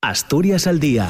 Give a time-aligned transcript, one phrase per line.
[0.00, 1.08] Asturias al día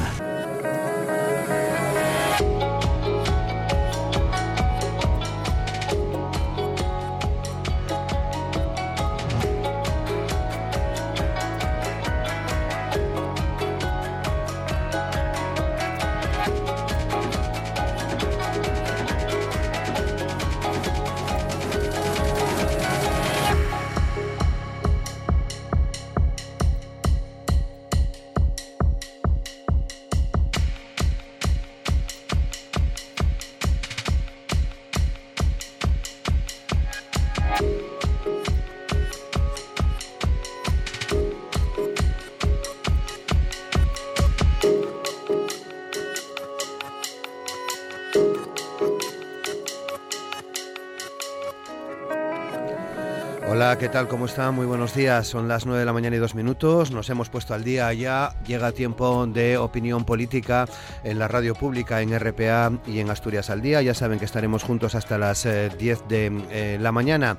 [53.79, 54.09] ¿qué tal?
[54.09, 54.51] ¿Cómo está?
[54.51, 55.25] Muy buenos días.
[55.25, 56.91] Son las 9 de la mañana y dos minutos.
[56.91, 58.33] Nos hemos puesto al día ya.
[58.45, 60.67] Llega tiempo de opinión política
[61.05, 63.81] en la radio pública, en RPA y en Asturias al día.
[63.81, 65.47] Ya saben que estaremos juntos hasta las 10
[65.81, 67.37] eh, de eh, la mañana.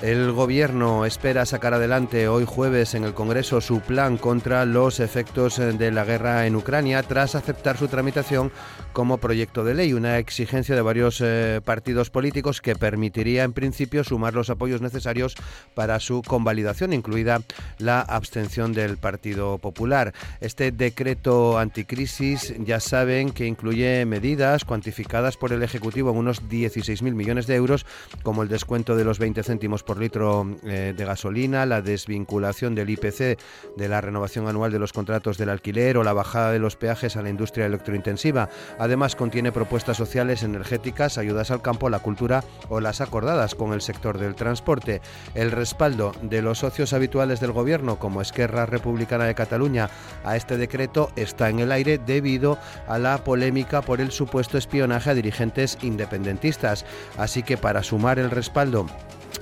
[0.00, 5.56] El gobierno espera sacar adelante hoy jueves en el Congreso su plan contra los efectos
[5.56, 8.52] de la guerra en Ucrania tras aceptar su tramitación
[8.92, 14.04] como proyecto de ley, una exigencia de varios eh, partidos políticos que permitiría en principio
[14.04, 15.34] sumar los apoyos necesarios
[15.74, 17.42] para su convalidación, incluida
[17.78, 20.14] la abstención del Partido Popular.
[20.40, 27.14] Este decreto anticrisis ya saben que incluye medidas cuantificadas por el Ejecutivo en unos 16.000
[27.14, 27.84] millones de euros,
[28.22, 32.90] como el descuento de los 20 céntimos por litro eh, de gasolina, la desvinculación del
[32.90, 33.38] IPC
[33.74, 37.16] de la renovación anual de los contratos del alquiler o la bajada de los peajes
[37.16, 38.50] a la industria electrointensiva.
[38.78, 43.80] Además, contiene propuestas sociales energéticas, ayudas al campo, la cultura o las acordadas con el
[43.80, 45.00] sector del transporte.
[45.34, 49.88] El respaldo de los socios habituales del gobierno, como Esquerra Republicana de Cataluña,
[50.22, 55.08] a este decreto está en el aire debido a la polémica por el supuesto espionaje
[55.08, 56.84] a dirigentes independentistas.
[57.16, 58.86] Así que para sumar el respaldo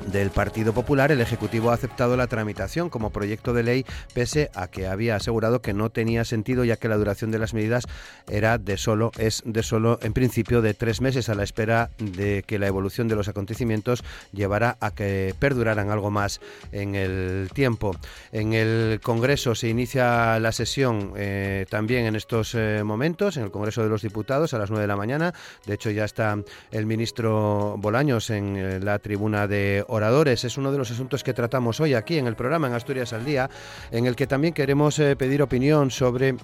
[0.07, 4.69] del Partido Popular, el Ejecutivo ha aceptado la tramitación como proyecto de ley, pese a
[4.69, 7.87] que había asegurado que no tenía sentido, ya que la duración de las medidas
[8.29, 12.45] era de solo, es de solo, en principio, de tres meses, a la espera de
[12.47, 16.41] que la evolución de los acontecimientos llevara a que perduraran algo más
[16.73, 17.97] en el tiempo.
[18.33, 23.51] En el Congreso se inicia la sesión eh, también en estos eh, momentos, en el
[23.51, 25.33] Congreso de los Diputados, a las nueve de la mañana.
[25.67, 26.37] De hecho, ya está
[26.71, 30.45] el ministro Bolaños en eh, la tribuna de oradores.
[30.45, 33.25] Es uno de los asuntos que tratamos hoy aquí en el programa en Asturias al
[33.25, 33.49] Día,
[33.91, 36.37] en el que también queremos eh, pedir opinión sobre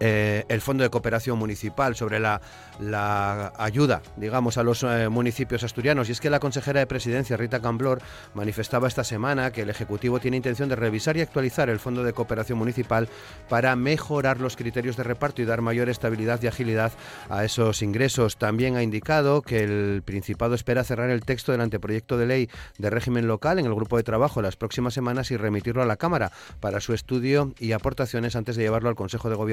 [0.00, 2.40] eh, el Fondo de Cooperación Municipal, sobre la
[3.58, 6.08] ayuda, digamos, a los eh, municipios asturianos.
[6.08, 8.00] Y es que la consejera de Presidencia, Rita Camblor,
[8.34, 12.12] manifestaba esta semana que el Ejecutivo tiene intención de revisar y actualizar el Fondo de
[12.12, 13.08] Cooperación Municipal
[13.48, 16.92] para mejorar los criterios de reparto y dar mayor estabilidad y agilidad
[17.28, 18.36] a esos ingresos.
[18.36, 22.90] También ha indicado que el Principado espera cerrar el texto del anteproyecto de ley de
[22.90, 26.30] régimen local en el grupo de trabajo las próximas semanas y remitirlo a la Cámara
[26.60, 29.47] para su estudio y aportaciones antes de llevarlo al Consejo de Gobierno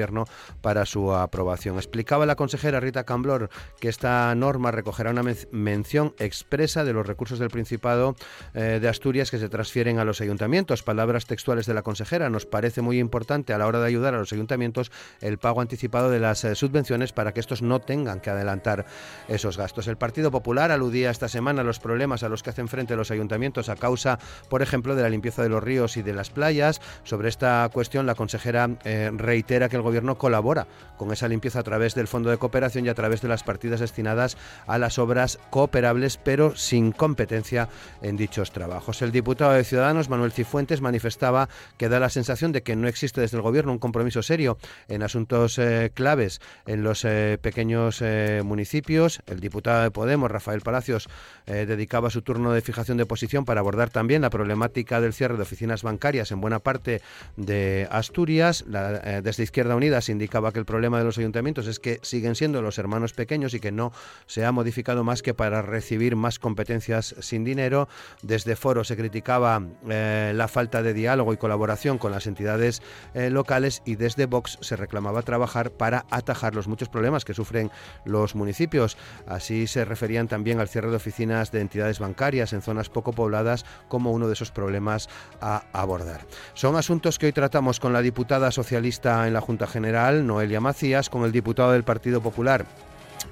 [0.60, 1.76] para su aprobación.
[1.76, 7.38] Explicaba la consejera Rita Camblor que esta norma recogerá una mención expresa de los recursos
[7.38, 8.16] del Principado
[8.54, 10.82] eh, de Asturias que se transfieren a los ayuntamientos.
[10.82, 12.30] Palabras textuales de la consejera.
[12.30, 14.90] Nos parece muy importante a la hora de ayudar a los ayuntamientos
[15.20, 18.86] el pago anticipado de las eh, subvenciones para que estos no tengan que adelantar
[19.28, 19.86] esos gastos.
[19.88, 23.10] El Partido Popular aludía esta semana a los problemas a los que hacen frente los
[23.10, 24.18] ayuntamientos a causa,
[24.48, 26.80] por ejemplo, de la limpieza de los ríos y de las playas.
[27.04, 30.66] Sobre esta cuestión, la consejera eh, reitera que el Gobierno colabora
[30.96, 33.80] con esa limpieza a través del Fondo de Cooperación y a través de las partidas
[33.80, 34.36] destinadas
[34.66, 37.68] a las obras cooperables, pero sin competencia
[38.02, 39.02] en dichos trabajos.
[39.02, 43.20] El diputado de Ciudadanos, Manuel Cifuentes, manifestaba que da la sensación de que no existe
[43.20, 44.58] desde el Gobierno un compromiso serio
[44.88, 49.20] en asuntos eh, claves en los eh, pequeños eh, municipios.
[49.26, 51.08] El diputado de Podemos, Rafael Palacios,
[51.46, 55.42] dedicaba su turno de fijación de posición para abordar también la problemática del cierre de
[55.42, 57.02] oficinas bancarias en buena parte
[57.36, 58.64] de Asturias.
[58.66, 62.62] desde Izquierda Unida se indicaba que el problema de los ayuntamientos es que siguen siendo
[62.62, 63.92] los hermanos pequeños y que no
[64.26, 67.88] se ha modificado más que para recibir más competencias sin dinero.
[68.22, 72.82] Desde Foro se criticaba eh, la falta de diálogo y colaboración con las entidades
[73.14, 77.70] eh, locales y desde Vox se reclamaba trabajar para atajar los muchos problemas que sufren
[78.04, 78.96] los municipios.
[79.26, 83.64] Así se referían también al cierre de oficinas de entidades bancarias en zonas poco pobladas
[83.88, 85.08] como uno de esos problemas
[85.40, 86.26] a abordar.
[86.54, 91.10] Son asuntos que hoy tratamos con la diputada socialista en la Junta General, Noelia Macías,
[91.10, 92.66] con el diputado del Partido Popular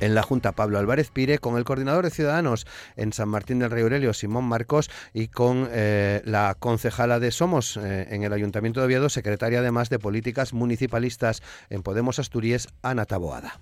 [0.00, 2.66] en la Junta Pablo Álvarez Pire, con el coordinador de Ciudadanos
[2.96, 7.76] en San Martín del Rey Aurelio Simón Marcos y con eh, la concejala de Somos
[7.76, 13.04] eh, en el Ayuntamiento de Oviedo, secretaria además de Políticas Municipalistas en Podemos Asturias, Ana
[13.04, 13.60] Taboada.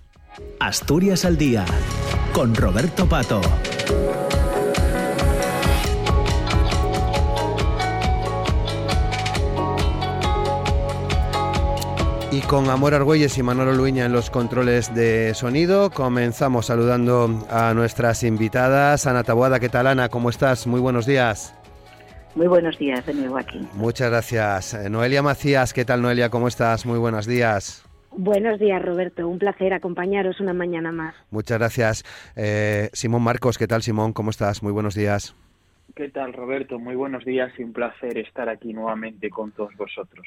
[0.59, 1.65] Asturias al Día,
[2.33, 3.41] con Roberto Pato.
[12.35, 17.75] Y con Amor Argüelles y Manolo Luña en los controles de sonido, comenzamos saludando a
[17.75, 19.05] nuestras invitadas.
[19.05, 20.09] Ana Taboada, ¿qué tal Ana?
[20.09, 20.65] ¿Cómo estás?
[20.65, 21.55] Muy buenos días.
[22.33, 23.59] Muy buenos días de nuevo aquí.
[23.75, 24.73] Muchas gracias.
[24.73, 26.31] Eh, Noelia Macías, ¿qué tal Noelia?
[26.31, 26.87] ¿Cómo estás?
[26.87, 27.85] Muy buenos días.
[28.09, 29.27] Buenos días, Roberto.
[29.27, 31.13] Un placer acompañaros una mañana más.
[31.29, 32.03] Muchas gracias.
[32.35, 34.11] Eh, Simón Marcos, ¿qué tal Simón?
[34.11, 34.63] ¿Cómo estás?
[34.63, 35.35] Muy buenos días.
[35.95, 36.79] ¿Qué tal, Roberto?
[36.79, 40.25] Muy buenos días y un placer estar aquí nuevamente con todos vosotros.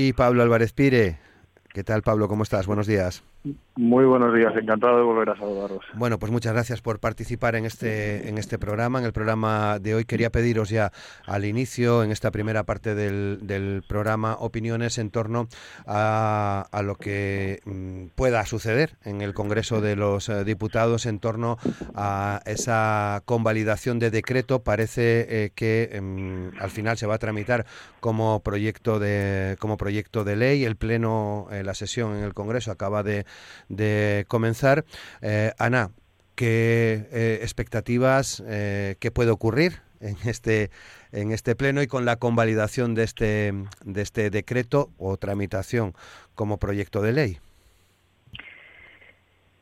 [0.00, 1.18] Y Pablo Álvarez Pire.
[1.74, 2.28] ¿Qué tal, Pablo?
[2.28, 2.68] ¿Cómo estás?
[2.68, 3.24] Buenos días.
[3.78, 5.84] Muy buenos días, encantado de volver a saludaros.
[5.94, 8.98] Bueno, pues muchas gracias por participar en este, en este programa.
[8.98, 10.90] En el programa de hoy quería pediros ya
[11.26, 15.46] al inicio, en esta primera parte del, programa, opiniones en torno
[15.86, 21.58] a, lo que mm, pueda suceder en el Congreso de los eh, Diputados en torno
[21.94, 24.64] a esa convalidación de decreto.
[24.64, 27.64] Parece eh, que mm, al final se va a tramitar
[28.00, 30.64] como proyecto de, como proyecto de ley.
[30.64, 33.24] El Pleno, eh, la sesión en el Congreso acaba de
[33.68, 34.84] de comenzar.
[35.22, 35.90] Eh, Ana,
[36.34, 40.70] ¿qué eh, expectativas, eh, qué puede ocurrir en este
[41.10, 43.52] en este pleno y con la convalidación de este
[43.84, 45.94] de este decreto o tramitación
[46.34, 47.38] como proyecto de ley?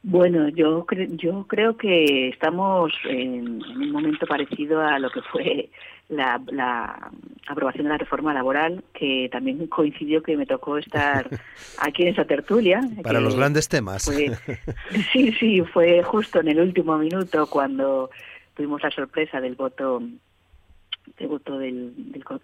[0.08, 0.86] Bueno, yo
[1.16, 5.68] yo creo que estamos en, un momento parecido a lo que fue
[6.08, 7.10] la, la,
[7.48, 11.28] aprobación de la reforma laboral, que también coincidió que me tocó estar
[11.78, 12.80] aquí en esa tertulia.
[13.02, 14.02] Para los grandes temas.
[15.12, 18.10] sí, sí, fue justo en el último minuto cuando
[18.54, 20.02] tuvimos la sorpresa del voto
[21.18, 21.94] del voto del,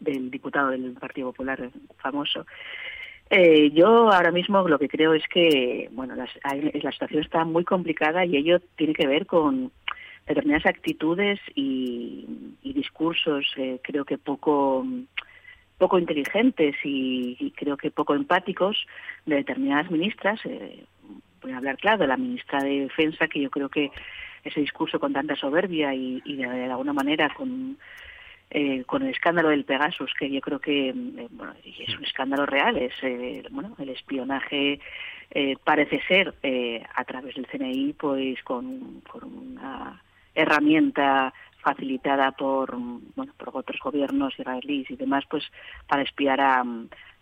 [0.01, 1.69] del, diputado del Partido Popular
[1.99, 2.47] famoso.
[3.29, 6.27] Eh, yo ahora mismo lo que creo es que bueno la
[6.93, 9.73] situación está muy complicada y ello tiene que ver con
[10.27, 12.27] determinadas actitudes y,
[12.63, 14.85] discursos eh, creo que poco
[15.79, 18.87] poco inteligentes y, creo que poco empáticos
[19.27, 20.41] de determinadas ministras.
[20.45, 20.85] Eh,
[21.43, 23.91] voy a hablar claro de la ministra de Defensa, que yo creo que
[24.45, 27.79] ese discurso con tanta soberbia y, de, alguna manera con
[28.51, 30.93] eh, con el escándalo del Pegasus, que yo creo que
[31.31, 32.93] bueno, es un escándalo real, es
[33.51, 34.79] bueno el espionaje
[35.65, 36.35] parece ser
[36.95, 40.01] a través del CNI, pues con, con una
[40.35, 41.33] herramienta
[41.63, 45.45] facilitada por bueno por otros gobiernos israelíes y demás pues
[45.87, 46.65] para espiar a,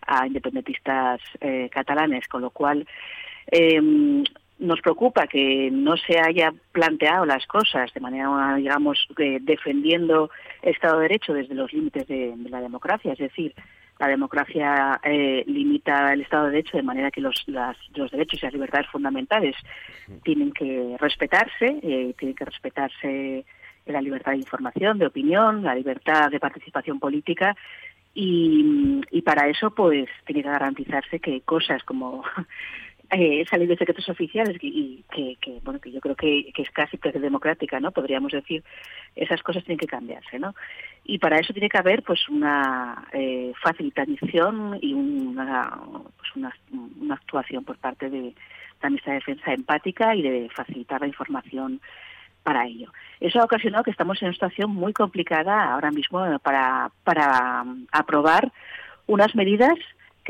[0.07, 2.87] a independentistas eh, catalanes con lo cual
[3.51, 3.81] eh,
[4.61, 10.31] nos preocupa que no se haya planteado las cosas de manera digamos eh, defendiendo
[10.63, 13.13] el Estado de Derecho desde los límites de, la democracia.
[13.13, 13.55] Es decir
[14.01, 18.47] la democracia eh, limita el Estado de Derecho de manera que los, los derechos y
[18.47, 19.55] las libertades fundamentales
[20.25, 23.45] tienen que respetarse, eh, tienen que respetarse
[23.85, 27.55] la libertad de información, de opinión, la libertad de participación política
[28.15, 32.25] y, y para eso pues tiene que garantizarse que cosas como
[33.11, 36.97] eh, esa ley de secretos oficiales y, que, bueno que yo creo que, es casi
[36.97, 38.63] democrática no podríamos decir
[39.17, 40.55] esas cosas tienen que cambiarse no
[41.05, 45.81] y para eso tiene que haber pues una eh, facilitación y una
[46.17, 46.55] pues una,
[47.15, 48.35] actuación por parte de
[48.81, 51.81] la ministra de defensa empática y de facilitar la información
[52.45, 52.93] para ello.
[53.19, 58.53] Eso ha ocasionado que estamos en una situación muy complicada ahora mismo para, para aprobar
[59.07, 59.75] unas medidas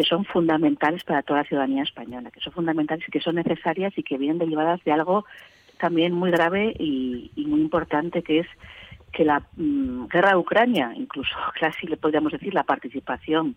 [0.00, 3.92] que son fundamentales para toda la ciudadanía española, que son fundamentales y que son necesarias
[3.98, 5.26] y que vienen derivadas de algo
[5.76, 8.46] también muy grave y, muy importante, que es
[9.12, 13.56] que la mm, guerra de Ucrania, incluso casi le podríamos decir la participación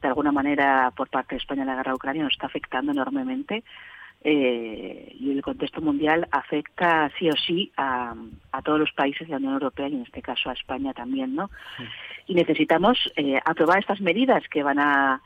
[0.00, 2.92] de alguna manera por parte de España en la guerra de Ucrania, nos está afectando
[2.92, 3.62] enormemente
[4.22, 8.14] eh, y el contexto mundial afecta sí o sí a,
[8.52, 11.34] a, todos los países de la Unión Europea y en este caso a España también,
[11.34, 11.50] ¿no?
[12.26, 15.20] Y necesitamos eh, aprobar estas medidas que van a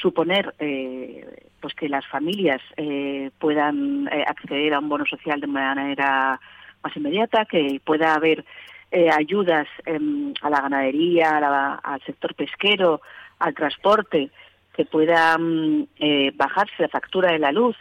[0.00, 5.46] suponer eh, pues que las familias eh, puedan eh, acceder a un bono social de
[5.46, 6.40] manera
[6.82, 8.44] más inmediata, que pueda haber
[8.90, 13.00] eh, ayudas em, a la ganadería, al sector pesquero,
[13.38, 14.30] al transporte,
[14.74, 15.86] que pueda mm,
[16.34, 17.76] bajarse la factura de la luz.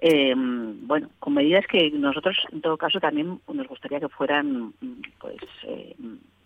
[0.00, 5.02] Em, bueno, con medidas que nosotros, en todo caso, también nos gustaría que fueran mm,
[5.20, 5.36] pues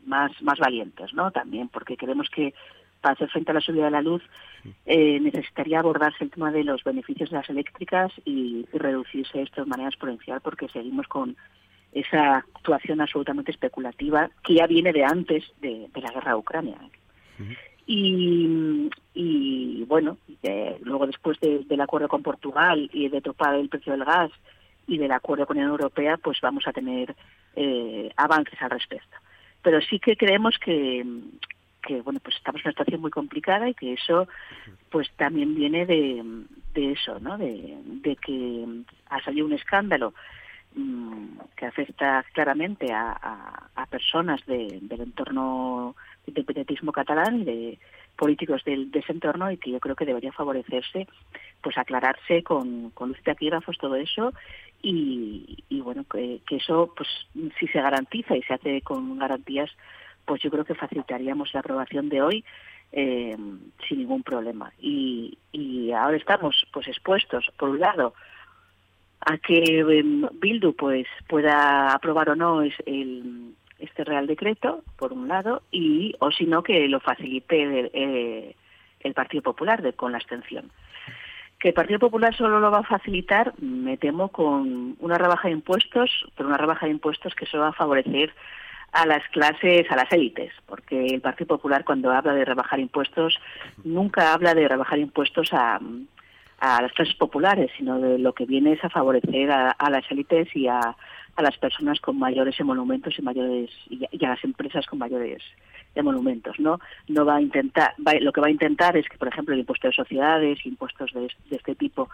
[0.04, 1.30] más, más valientes, ¿no?
[1.30, 2.52] También, porque queremos que
[3.04, 4.22] para hacer frente a la subida de la luz
[4.86, 9.68] eh, necesitaría abordarse el tema de los beneficios de las eléctricas y, reducirse esto de
[9.68, 11.36] manera exponencial porque seguimos con
[11.92, 16.78] esa actuación absolutamente especulativa que ya viene de antes de, la guerra de Ucrania.
[17.86, 23.92] y, y, bueno, eh, luego después del acuerdo con Portugal y de topar el precio
[23.92, 24.30] del gas
[24.86, 27.14] y del acuerdo con la Unión Europea, pues vamos a tener
[27.54, 29.18] eh, avances al respecto.
[29.62, 31.04] Pero sí que creemos que,
[31.84, 34.26] que bueno pues estamos en una situación muy complicada y que eso
[34.90, 36.22] pues también viene de,
[36.74, 38.66] de eso no de, de, que
[39.10, 40.14] ha salido un escándalo
[40.74, 43.12] mm, que afecta claramente a,
[43.74, 45.94] a, personas de, del entorno
[46.26, 47.78] del independentismo catalán y de
[48.16, 51.06] políticos del, de ese entorno y que yo creo que debería favorecerse
[51.62, 54.32] pues aclararse con, con luz de taquígrafos todo eso
[54.82, 57.08] y, y bueno que, que eso pues
[57.58, 59.70] si se garantiza y se hace con garantías
[60.24, 62.44] pues yo creo que facilitaríamos la aprobación de hoy
[62.92, 63.36] eh,
[63.88, 64.72] sin ningún problema.
[64.80, 68.14] Y, y ahora estamos pues expuestos, por un lado,
[69.20, 75.12] a que em, Bildu pues pueda aprobar o no es el, este Real Decreto, por
[75.12, 78.56] un lado, y o si no que lo facilite el, eh,
[79.00, 80.70] el Partido Popular con la abstención.
[81.58, 85.54] Que el Partido Popular solo lo va a facilitar, me temo, con una rebaja de
[85.54, 88.32] impuestos, pero una rebaja de impuestos que solo va a favorecer
[88.94, 93.38] a las clases, a las élites, porque el Partido Popular cuando habla de rebajar impuestos
[93.82, 95.80] nunca habla de rebajar impuestos a,
[96.60, 100.48] a las clases populares, sino de lo que viene es a favorecer a, las élites
[100.54, 105.00] y a, a, las personas con mayores emolumentos y mayores y a, las empresas con
[105.00, 105.42] mayores
[105.96, 106.78] emolumentos, ¿no?
[107.08, 109.88] No va a intentar, lo que va a intentar es que, por ejemplo, el impuesto
[109.88, 112.08] de sociedades, impuestos de, de este tipo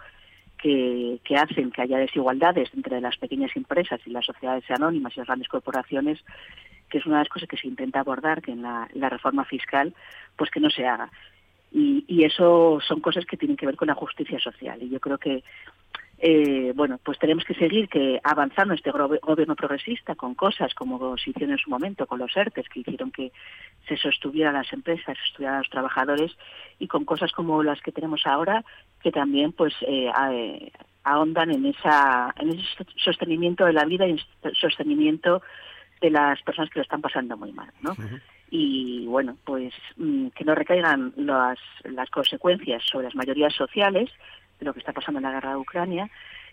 [0.57, 5.19] que, que, hacen que haya desigualdades entre las pequeñas empresas y las sociedades anónimas y
[5.19, 6.19] las grandes corporaciones,
[6.91, 9.93] que es una de las cosas que se intenta abordar que en la, reforma fiscal,
[10.35, 11.09] pues que no se haga.
[11.71, 14.83] Y, y, eso son cosas que tienen que ver con la justicia social.
[14.83, 15.41] Y yo creo que
[16.23, 21.31] eh, bueno, pues tenemos que seguir que avanzando este gobierno progresista con cosas como se
[21.31, 23.31] hicieron en su momento con los ERTES, que hicieron que
[23.87, 26.31] se sostuvieran las empresas, se sostuvieran los trabajadores,
[26.77, 28.63] y con cosas como las que tenemos ahora,
[29.01, 30.71] que también pues eh, eh
[31.03, 34.21] ahondan en, esa, en ese sostenimiento de la vida y
[34.53, 35.41] sostenimiento
[36.01, 37.95] de las personas que lo están pasando muy mal, ¿no?
[38.49, 44.09] Y bueno, pues mm, que no recaigan las, las consecuencias sobre las mayorías sociales,
[44.59, 46.09] lo que está pasando en la guerra de Ucrania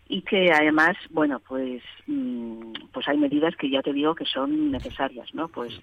[0.09, 4.71] y que además, bueno, pues mm, pues hay medidas que ya te digo que son
[4.71, 5.49] necesarias, ¿no?
[5.49, 5.78] Pues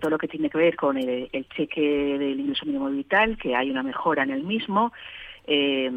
[0.00, 3.70] todo lo que tiene que ver con el, cheque del ingreso mínimo vital, que hay
[3.70, 4.92] una mejora en el mismo,
[5.46, 5.90] eh,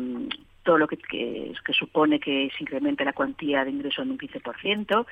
[0.62, 5.06] todo lo que, que, supone que se incremente la cuantía de ingreso en un 15%,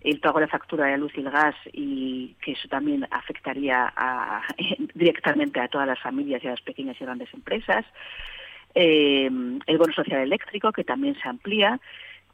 [0.00, 3.92] el pago de la factura de luz y el gas y que eso también afectaría
[3.94, 4.42] a,
[4.94, 7.84] directamente a todas las familias y a las pequeñas y grandes empresas,
[8.74, 9.26] eh,
[9.66, 11.80] el bono social eléctrico, que también se amplía,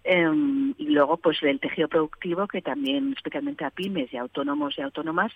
[0.04, 0.30] eh,
[0.78, 5.32] y luego pues el tejido productivo, que también especialmente a pymes y autónomos y autónomas,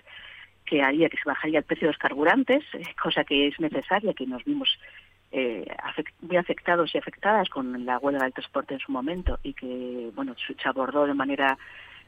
[0.64, 4.14] que haría que se bajaría el precio de los carburantes, eh, cosa que es necesaria,
[4.14, 4.68] que nos vimos
[5.32, 5.66] eh,
[6.20, 10.34] muy afectados y afectadas con la huelga del transporte en su momento y que bueno
[10.36, 11.58] se abordó de manera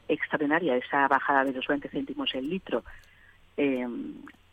[0.07, 2.83] extraordinaria esa bajada de los 20 céntimos el litro
[3.57, 3.87] eh,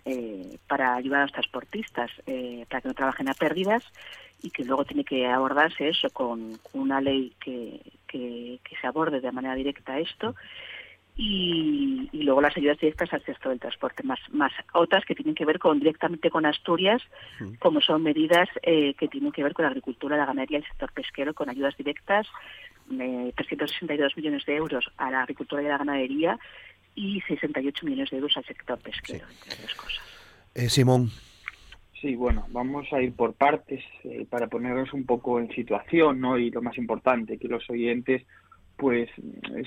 [0.04, 3.82] eh, para ayudar a los transportistas eh, para que no trabajen a pérdidas
[4.42, 9.30] y que luego tiene que abordarse eso con una ley que, que, se aborde de
[9.30, 10.34] manera directa esto
[11.16, 15.34] y, y, luego las ayudas directas al sector del transporte, más, más otras que tienen
[15.34, 17.02] que ver con directamente con Asturias,
[17.58, 20.92] como son medidas eh, que tienen que ver con la agricultura, la ganadería el sector
[20.92, 22.26] pesquero, con ayudas directas,
[22.98, 26.38] eh, 362 millones de euros a la agricultura y la ganadería
[26.94, 30.04] y 68 millones de euros al sector pesquero, entre otras cosas.
[30.54, 31.10] Eh, Simón.
[32.00, 36.38] Sí, bueno, vamos a ir por partes eh, para ponernos un poco en situación, ¿no?
[36.38, 38.26] Y lo más importante, que los oyentes
[38.76, 39.10] pues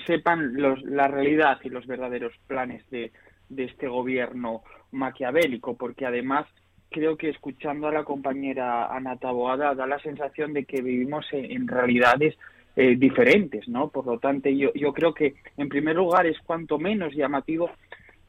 [0.08, 3.12] sepan los, la realidad y los verdaderos planes de,
[3.48, 6.46] de este gobierno maquiavélico, porque además
[6.90, 11.68] creo que escuchando a la compañera Ana Taboada da la sensación de que vivimos en
[11.68, 12.36] realidades
[12.76, 13.88] eh, diferentes, ¿no?
[13.88, 17.70] Por lo tanto, yo, yo creo que, en primer lugar, es cuanto menos llamativo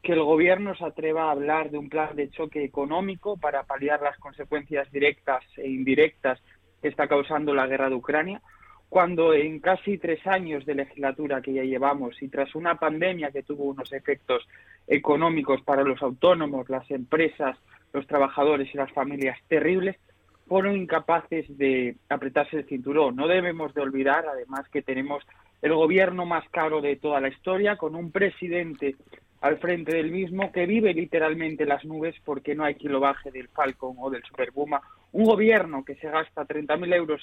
[0.05, 4.01] que el gobierno se atreva a hablar de un plan de choque económico para paliar
[4.01, 6.39] las consecuencias directas e indirectas
[6.79, 8.41] que está causando la guerra de Ucrania,
[8.87, 13.41] cuando en casi tres años de legislatura que ya llevamos y tras una pandemia que
[13.41, 14.47] tuvo unos efectos
[14.87, 17.57] económicos para los autónomos, las empresas,
[17.91, 19.97] los trabajadores y las familias terribles,
[20.47, 23.15] fueron incapaces de apretarse el cinturón.
[23.15, 25.23] No debemos de olvidar, además, que tenemos
[25.61, 28.95] el gobierno más caro de toda la historia, con un presidente
[29.41, 33.31] al frente del mismo, que vive literalmente las nubes porque no hay quien lo baje
[33.31, 37.21] del Falcon o del Superbuma, un gobierno que se gasta 30.000 euros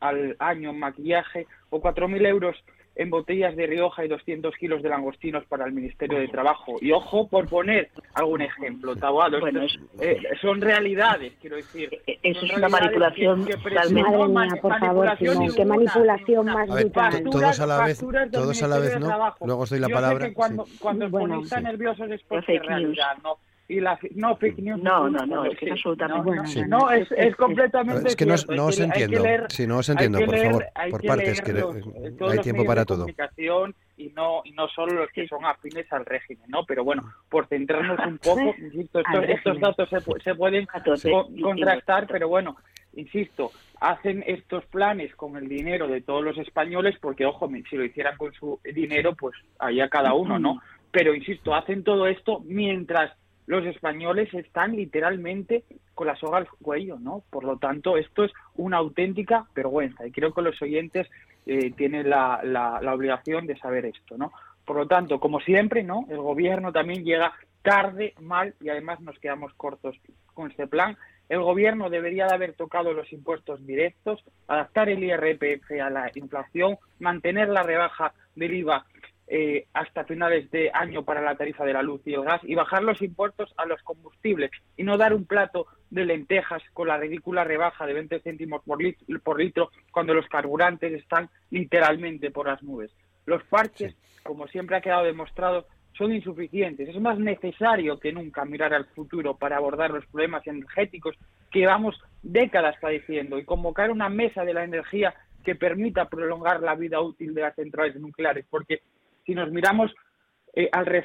[0.00, 2.56] al año en maquillaje o 4.000 euros
[2.98, 6.76] en botellas de Rioja y 200 kilos de langostinos para el Ministerio de Trabajo.
[6.80, 9.38] Y ojo, por poner algún ejemplo, Tabuado,
[10.00, 11.88] eh, son realidades, quiero decir.
[12.06, 14.02] Eh, eso es una manipulación totalmente.
[14.02, 17.24] Madre mía, por favor, Simón, qué manipulación más brutal.
[17.30, 19.34] Todos a la vez, todos a la vez, ¿no?
[19.44, 20.32] Luego os doy la palabra.
[20.34, 23.38] cuando, cuando os ponéis tan nerviosos es porque realidad, ¿no?
[23.68, 27.06] Y la no fake news no no no es que es absolutamente no, no es,
[27.12, 29.22] es completamente es que no, no os entiendo.
[29.48, 33.06] sí no os entiendo por favor por partes que hay tiempo para todo.
[33.98, 37.46] y no y no solo los que son afines al régimen no pero bueno por
[37.46, 40.66] centrarnos un poco insisto estos, estos datos se, se pueden
[41.42, 42.56] contrastar pero bueno
[42.94, 47.84] insisto hacen estos planes con el dinero de todos los españoles porque ojo si lo
[47.84, 53.12] hicieran con su dinero pues allá cada uno no pero insisto hacen todo esto mientras
[53.48, 55.64] los españoles están literalmente
[55.94, 57.24] con la soga al cuello, ¿no?
[57.30, 61.08] Por lo tanto, esto es una auténtica vergüenza y creo que los oyentes
[61.46, 64.32] eh, tienen la, la, la, obligación de saber esto, ¿no?
[64.66, 66.04] Por lo tanto, como siempre, ¿no?
[66.10, 69.96] El gobierno también llega tarde, mal y además nos quedamos cortos
[70.34, 70.98] con este plan.
[71.30, 76.76] El gobierno debería de haber tocado los impuestos directos, adaptar el IRPF a la inflación,
[77.00, 78.84] mantener la rebaja del IVA
[79.30, 82.54] eh, hasta finales de año para la tarifa de la luz y el gas y
[82.54, 86.96] bajar los impuestos a los combustibles y no dar un plato de lentejas con la
[86.96, 88.78] ridícula rebaja de 20 céntimos por,
[89.22, 92.90] por litro cuando los carburantes están literalmente por las nubes.
[93.26, 96.88] Los parches, como siempre ha quedado demostrado, son insuficientes.
[96.88, 101.16] Es más necesario que nunca mirar al futuro para abordar los problemas energéticos
[101.50, 106.74] que llevamos décadas padeciendo y convocar una mesa de la energía que permita prolongar la
[106.74, 108.80] vida útil de las centrales nucleares, porque
[109.28, 109.94] si nos miramos
[110.54, 111.04] eh, al,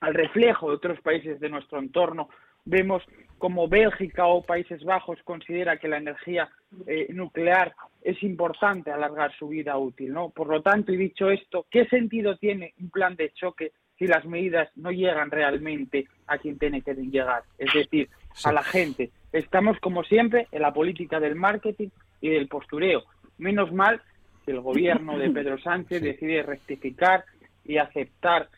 [0.00, 2.28] al reflejo de otros países de nuestro entorno,
[2.64, 3.00] vemos
[3.38, 6.50] como Bélgica o Países Bajos considera que la energía
[6.84, 7.72] eh, nuclear
[8.02, 10.30] es importante alargar su vida útil, ¿no?
[10.30, 14.24] Por lo tanto, y dicho esto, ¿qué sentido tiene un plan de choque si las
[14.24, 17.44] medidas no llegan realmente a quien tiene que llegar?
[17.56, 18.08] Es decir,
[18.44, 19.10] a la gente.
[19.32, 23.04] Estamos, como siempre, en la política del marketing y del postureo.
[23.38, 24.02] Menos mal
[24.44, 27.24] que el gobierno de Pedro Sánchez decide rectificar
[27.70, 28.48] y aceptar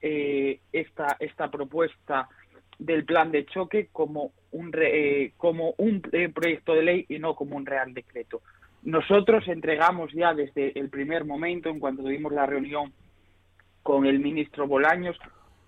[0.00, 2.26] eh, esta, esta propuesta
[2.78, 7.34] del plan de choque como un, eh, como un eh, proyecto de ley y no
[7.34, 8.40] como un real decreto.
[8.82, 12.94] Nosotros entregamos ya desde el primer momento, en cuanto tuvimos la reunión
[13.82, 15.18] con el ministro Bolaños,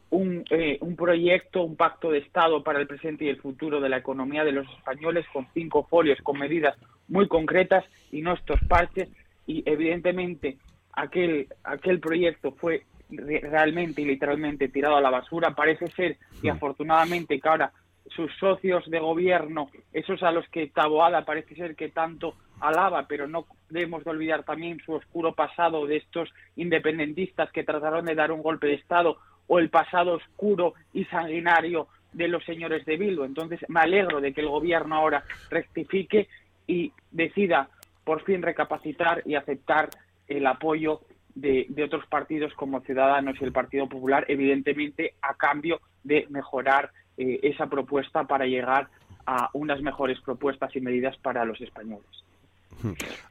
[0.09, 0.45] un,
[0.81, 4.45] un proyecto, un pacto de Estado para el presente y el futuro de la economía
[4.45, 6.75] de los españoles con cinco folios, con medidas
[7.09, 9.11] muy concretas y no estos parches.
[9.47, 10.57] Y evidentemente
[10.93, 15.55] aquel, aquel proyecto fue realmente y literalmente tirado a la basura.
[15.55, 17.73] Parece ser, y afortunadamente que ahora
[18.15, 23.27] sus socios de gobierno, esos a los que Taboada parece ser que tanto alaba, pero
[23.27, 28.31] no debemos de olvidar también su oscuro pasado de estos independentistas que trataron de dar
[28.31, 33.25] un golpe de Estado o el pasado oscuro y sanguinario de los señores de Bilbo.
[33.25, 36.29] Entonces me alegro de que el gobierno ahora rectifique
[36.67, 37.69] y decida
[38.05, 39.91] por fin recapacitar y aceptar
[40.29, 41.01] el apoyo
[41.35, 47.41] de, otros partidos como Ciudadanos y el Partido Popular, evidentemente a cambio de mejorar eh,
[47.43, 48.89] esa propuesta para llegar
[49.27, 52.25] a unas mejores propuestas y medidas para los españoles.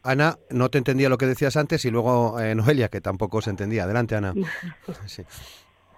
[0.03, 3.51] Ana, no te entendía lo que decías antes y luego eh, Noelia, que tampoco se
[3.51, 3.83] entendía.
[3.83, 4.33] Adelante, Ana.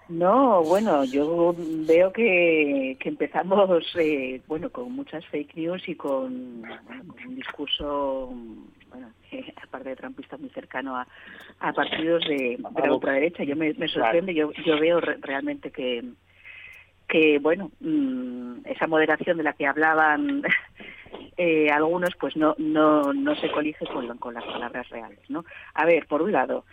[0.07, 6.63] No, bueno, yo veo que, que empezamos, eh, bueno, con muchas fake news y con,
[7.07, 8.31] con un discurso
[8.89, 9.11] bueno,
[9.63, 11.07] aparte de trampista muy cercano a,
[11.59, 13.43] a partidos de, la ultraderecha.
[13.43, 16.03] Yo me, sorprende, yo, yo veo realmente que,
[17.07, 20.43] que bueno, mm, esa moderación de la que hablaban
[21.37, 25.45] eh, algunos, pues no, no, no se colige con, con las palabras reales, ¿no?
[25.73, 26.63] A ver, por un lado,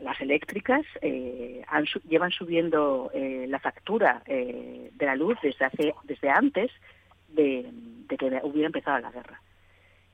[0.00, 6.30] las eléctricas eh, han, llevan subiendo eh, la factura de la luz desde hace desde
[6.30, 6.70] antes
[7.28, 9.40] de, de que hubiera empezado la guerra.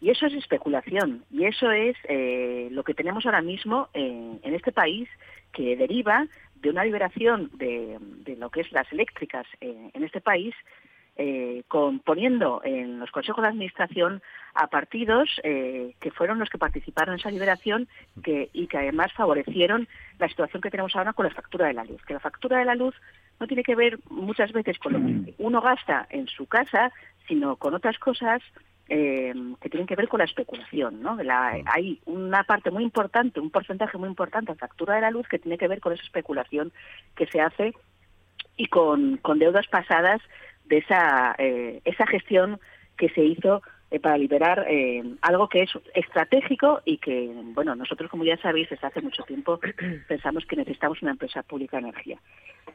[0.05, 4.71] Y eso es especulación, y eso es eh, lo que tenemos ahora mismo en, este
[4.71, 5.09] país,
[5.51, 7.99] que deriva de una liberación de,
[8.37, 10.55] lo que es las eléctricas eh, en este país,
[11.17, 14.23] eh, con, poniendo en los consejos de administración
[14.55, 17.89] a partidos que fueron los que participaron en esa liberación
[18.23, 19.89] que, y que además favorecieron
[20.21, 22.01] la situación que tenemos ahora con la factura de la luz.
[22.05, 22.95] Que la factura de la luz
[23.41, 26.93] no tiene que ver muchas veces con lo que uno gasta en su casa,
[27.27, 28.43] sino con otras cosas
[28.89, 31.03] eh, que tienen que ver con la especulación.
[31.03, 31.17] ¿no?
[31.67, 35.39] hay una parte muy importante, un porcentaje muy importante de factura de la luz que
[35.39, 36.73] tiene que ver con esa especulación
[37.17, 37.73] que se hace
[38.57, 40.21] y con, con deudas pasadas
[40.65, 42.61] de esa, eh, esa gestión
[42.97, 43.63] que se hizo
[43.95, 48.69] eh, para liberar eh, algo que es estratégico y que, bueno, nosotros, como ya sabéis,
[48.69, 49.61] desde hace mucho tiempo
[50.09, 52.19] pensamos que necesitamos una empresa pública de energía.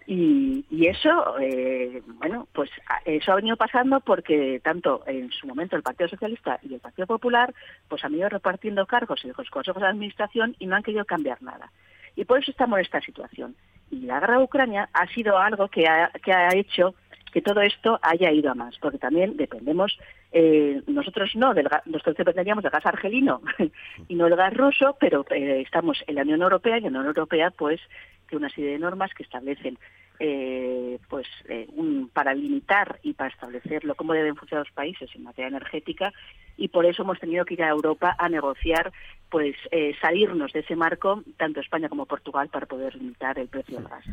[0.08, 2.70] Y, y eso, eh, bueno, pues
[3.04, 7.06] eso ha venido pasando porque tanto en su momento el Partido Socialista y el Partido
[7.06, 7.54] Popular
[7.90, 11.42] pues han ido repartiendo cargos en los consejos de administración y no han querido cambiar
[11.42, 11.70] nada.
[12.16, 13.56] Y por eso estamos en esta situación.
[13.92, 16.96] Y la guerra de Ucrania ha sido algo que ha, que ha hecho
[17.30, 19.98] que todo esto haya ido a más, porque también dependemos,
[20.32, 23.42] eh, nosotros no, del, nosotros dependeríamos del gas argelino
[24.08, 27.00] y no del gas ruso, pero eh, estamos en la Unión Europea y en la
[27.00, 27.80] Unión Europea pues
[28.28, 29.78] que una serie de normas que establecen
[30.22, 35.24] eh, pues eh, un, para limitar y para establecerlo cómo deben funcionar los países en
[35.24, 36.12] materia energética
[36.58, 38.92] y por eso hemos tenido que ir a Europa a negociar
[39.30, 43.78] pues eh, salirnos de ese marco tanto España como Portugal para poder limitar el precio
[43.78, 44.04] del gas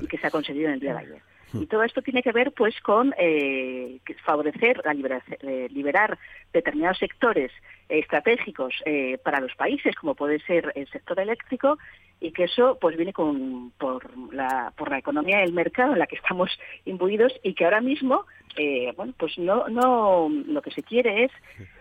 [0.00, 1.22] y que se ha conseguido en el día de ayer.
[1.54, 4.92] Y todo esto tiene que ver pues con eh, favorecer, la
[5.40, 6.18] eh, liberar
[6.52, 7.52] determinados sectores
[7.88, 11.78] estratégicos eh, para los países, como puede ser el sector eléctrico,
[12.22, 16.06] y que eso pues viene con, por, la, por la economía del mercado en la
[16.06, 16.50] que estamos
[16.84, 21.32] imbuidos y que ahora mismo eh, bueno pues no no lo que se quiere es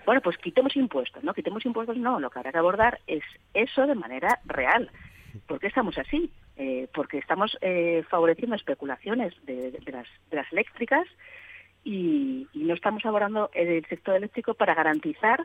[0.06, 3.86] bueno pues quitemos impuestos no quitemos impuestos no lo que habrá que abordar es eso
[3.86, 4.90] de manera real.
[5.48, 6.30] ¿Por qué estamos así?
[6.64, 11.08] Eh, porque estamos eh, favoreciendo especulaciones de, las, de las eléctricas
[11.84, 15.44] y, y, no estamos abordando el sector eléctrico para garantizar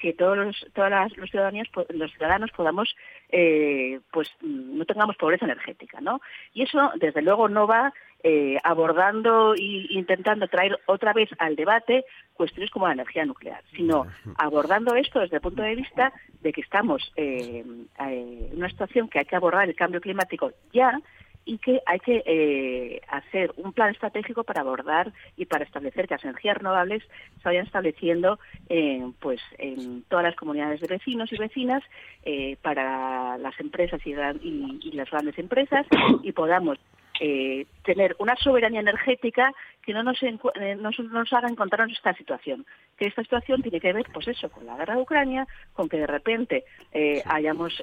[0.00, 2.96] que todos los, todas las, los ciudadanos los ciudadanos podamos
[3.28, 6.20] eh, pues no tengamos pobreza energética no
[6.54, 12.04] y eso desde luego no va eh, abordando e intentando traer otra vez al debate
[12.34, 16.62] cuestiones como la energía nuclear sino abordando esto desde el punto de vista de que
[16.62, 17.62] estamos eh,
[17.98, 20.98] en una situación que hay que abordar el cambio climático ya
[21.44, 26.14] y que hay que eh, hacer un plan estratégico para abordar y para establecer que
[26.14, 27.02] las energías renovables
[27.42, 31.82] se vayan estableciendo eh, pues en todas las comunidades de vecinos y vecinas
[32.24, 35.86] eh, para las empresas y, y, y, las grandes empresas
[36.22, 36.78] y podamos
[37.22, 42.64] eh, tener una soberanía energética que no nos, nos, nos haga encontrarnos esta situación.
[42.96, 45.98] Que esta situación tiene que ver, pues eso, con la guerra de Ucrania, con que
[45.98, 47.82] de repente eh, hayamos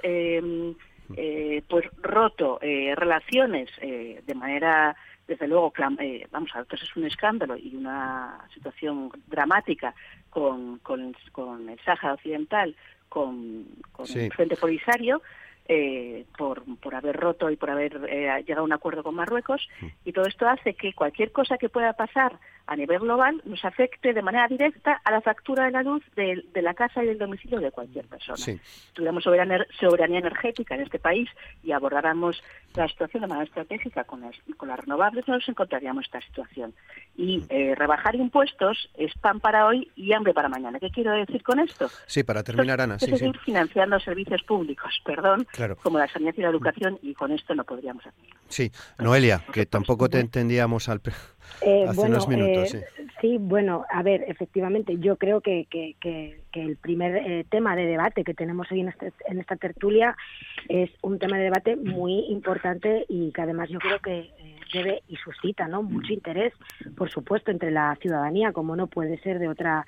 [1.16, 4.96] eh, pues roto eh, relaciones eh, de manera
[5.28, 9.94] desde luego eh, vamos a esto es un escándalo y una situación dramática
[10.30, 12.76] con, con, con el Sáhara Occidental
[13.10, 14.20] con, con sí.
[14.22, 15.22] el Frente Polisario
[15.68, 19.68] eh, por, por haber roto y por haber eh, llegado a un acuerdo con Marruecos
[20.06, 24.14] y todo esto hace que cualquier cosa que pueda pasar a nivel global nos afecte
[24.14, 27.18] de manera directa a la factura de la luz de, de la casa y del
[27.18, 28.38] domicilio de cualquier persona.
[28.38, 28.60] Sí.
[28.94, 31.30] Tuviéramos soberanía, soberanía, energética en este país
[31.64, 32.44] y abordáramos
[32.76, 36.74] la situación de manera estratégica con las, con las renovables, no nos encontraríamos esta situación.
[37.16, 40.80] Y eh, rebajar impuestos es pan para hoy y hambre para mañana.
[40.80, 41.90] ¿Qué quiero decir con esto?
[42.06, 43.00] Sí, para terminar, Ana.
[43.00, 43.40] Sí, seguir sí.
[43.46, 45.76] financiando servicios públicos, perdón, claro.
[45.84, 48.36] como la sanidad y la educación, y con esto no podríamos hacerlo.
[48.48, 51.02] Sí, Noelia, que tampoco te entendíamos al...
[51.62, 53.04] Eh, Hace bueno, unos minutos, eh, sí.
[53.22, 53.38] sí.
[53.40, 57.86] bueno, a ver, efectivamente, yo creo que, que, que, que el primer eh, tema de
[57.86, 60.18] debate que tenemos hoy en, este, en esta tertulia
[60.68, 65.04] es un tema de debate muy importante y que además yo creo que eh, debe
[65.08, 65.84] y suscita ¿no?
[65.84, 66.54] mucho interés,
[66.98, 69.86] por supuesto, entre la ciudadanía, como no puede ser de otra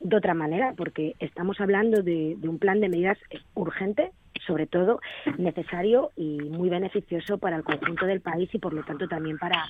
[0.00, 3.18] de otra manera, porque estamos hablando de, un plan de medidas
[3.54, 4.10] urgente,
[4.46, 5.00] sobre todo
[5.38, 9.64] necesario y muy beneficioso para el conjunto del país y por lo tanto también para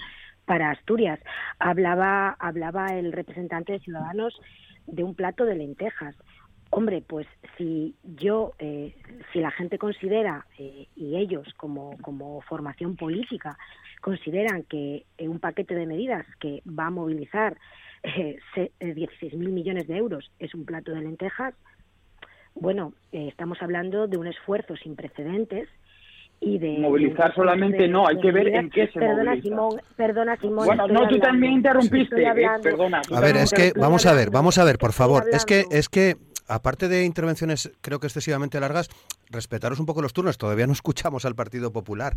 [0.47, 1.21] para Asturias.
[1.59, 4.41] Hablaba hablaba el representante de Ciudadanos
[4.87, 6.17] de un plato de lentejas.
[6.71, 7.27] Hombre, pues
[7.59, 8.95] si yo, eh,
[9.33, 13.59] si la gente considera, eh, y ellos como, como formación política,
[14.01, 17.57] consideran que eh, un paquete de medidas que va a movilizar
[18.03, 18.39] eh,
[18.81, 21.55] 16.000 millones de euros es un plato de lentejas,
[22.55, 25.69] bueno, eh, estamos hablando de un esfuerzo sin precedentes
[26.41, 29.43] y de movilizar solamente de, no hay que ver en qué se perdona moviliza.
[29.43, 32.33] Simón perdona Simón bueno no tú también interrumpiste eh,
[32.63, 35.67] perdona a ver es que vamos a ver vamos a ver por favor es que
[35.71, 36.17] es que
[36.51, 38.91] aparte de intervenciones creo que excesivamente largas,
[39.31, 40.39] respetaros un poco los turnos.
[40.39, 42.15] Todavía no escuchamos al Partido Popular.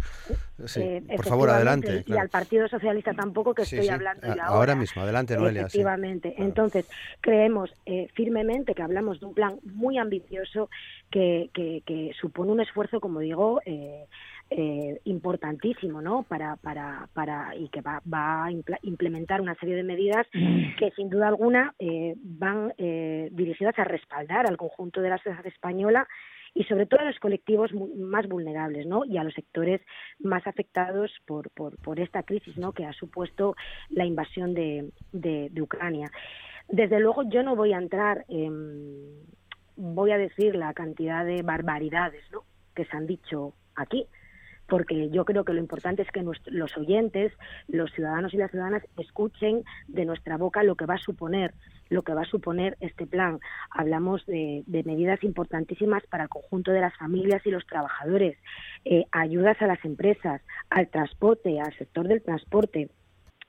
[0.66, 1.98] Sí, eh, por favor, adelante.
[2.00, 2.22] Y claro.
[2.22, 3.94] al Partido Socialista tampoco, que sí, estoy sí.
[3.94, 4.46] hablando ahora.
[4.46, 4.76] ahora.
[4.76, 5.62] mismo, adelante, Noelia.
[5.62, 6.30] Efectivamente.
[6.30, 6.36] Sí.
[6.36, 6.50] Claro.
[6.50, 6.90] Entonces,
[7.22, 10.70] creemos eh, firmemente que hablamos de un plan muy ambicioso
[11.10, 14.08] que, que, que supone un esfuerzo, como digo, eh,
[14.56, 16.24] eh, importantísimo, ¿no?
[16.24, 20.28] Para, para, para y que va, va a impl implementar una serie de medidas
[20.78, 25.46] que sin duda alguna eh, van eh, dirigidas a respaldar al conjunto de la sociedad
[25.48, 26.08] española
[26.54, 29.06] y sobre todo a los colectivos más vulnerables ¿no?
[29.06, 29.82] y a los sectores
[30.20, 32.74] más afectados por, por, esta crisis ¿no?
[32.74, 33.56] que ha supuesto
[33.90, 36.12] la invasión de, de, Ucrania.
[36.68, 39.24] Desde luego yo no voy a entrar en,
[39.76, 42.44] voy a decir la cantidad de barbaridades ¿no?
[42.76, 44.08] que se han dicho aquí
[44.68, 47.32] porque yo creo que lo importante es que los oyentes,
[47.68, 51.54] los ciudadanos y las ciudadanas escuchen de nuestra boca lo que va a suponer
[51.90, 53.40] lo que va a suponer este plan.
[53.70, 58.38] Hablamos de, medidas importantísimas para el conjunto de las familias y los trabajadores,
[58.84, 62.90] eh, ayudas a las empresas, al transporte, al sector del transporte,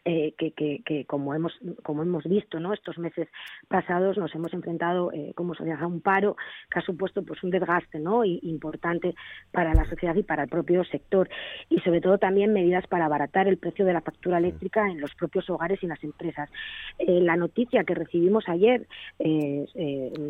[0.06, 3.26] eh, que, que, que, como hemos como hemos visto no estos meses
[3.68, 6.36] pasados nos hemos enfrentado eh, como sociedad a un paro
[6.70, 9.14] que ha supuesto pues un desgaste no importante
[9.50, 11.30] para la sociedad y para el propio sector.
[11.70, 15.14] Y sobre todo también medidas para abaratar el precio de la factura eléctrica en los
[15.14, 16.50] propios hogares y las empresas.
[16.98, 18.86] Eh, la noticia que recibimos ayer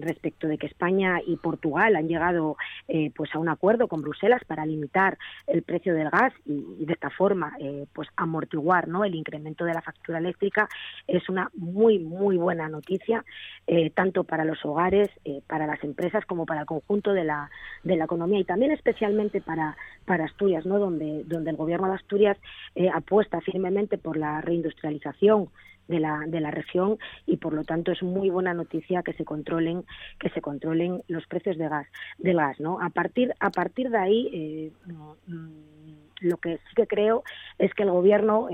[0.02, 2.56] respecto de que España y Portugal han llegado
[3.16, 6.92] pues a un acuerdo con Bruselas para limitar el precio del gas y, y de
[6.92, 7.56] esta forma
[7.92, 10.68] pues amortiguar no el incremento de la factura eléctrica
[11.07, 13.24] es una muy, muy buena noticia,
[13.66, 17.50] eh, tanto para los hogares, eh, para las empresas, como para el conjunto de la,
[17.83, 20.79] de la economía y también especialmente para, para Asturias, ¿no?
[20.79, 22.38] donde, donde el Gobierno de Asturias
[22.74, 25.48] eh, apuesta firmemente por la reindustrialización
[25.88, 29.27] de la, de la región y por lo tanto es muy buena noticia que se
[29.27, 29.85] controlen
[30.18, 33.98] que se controlen los precios de gas del gas no a partir a partir de
[33.98, 35.50] ahí mm,
[36.20, 37.22] lo que sí que creo
[37.59, 38.48] es que el gobierno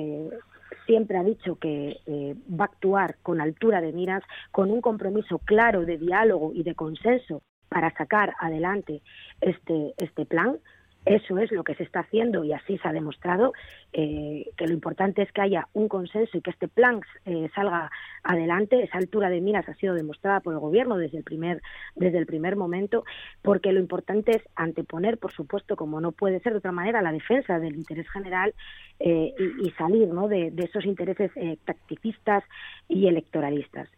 [0.86, 5.38] siempre ha dicho que eh, va a actuar con altura de miras, con un compromiso
[5.38, 9.02] claro de diálogo y de consenso para sacar adelante
[9.40, 10.58] este, este plan.
[11.06, 13.54] Eso es lo que se está haciendo y así se ha demostrado
[13.92, 17.90] eh, que lo importante es que haya un consenso y que este plan eh, salga
[18.22, 18.82] adelante.
[18.82, 21.62] Esa altura de miras ha sido demostrada por el Gobierno desde el primer
[21.96, 23.04] desde el primer momento,
[23.40, 27.12] porque lo importante es anteponer, por supuesto, como no puede ser de otra manera, la
[27.12, 28.54] defensa del interés general
[28.98, 29.32] eh,
[29.62, 30.28] y, salir ¿no?
[30.28, 31.30] de, esos intereses
[31.64, 32.44] tacticistas
[32.88, 33.88] y electoralistas.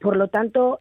[0.00, 0.80] Por lo tanto,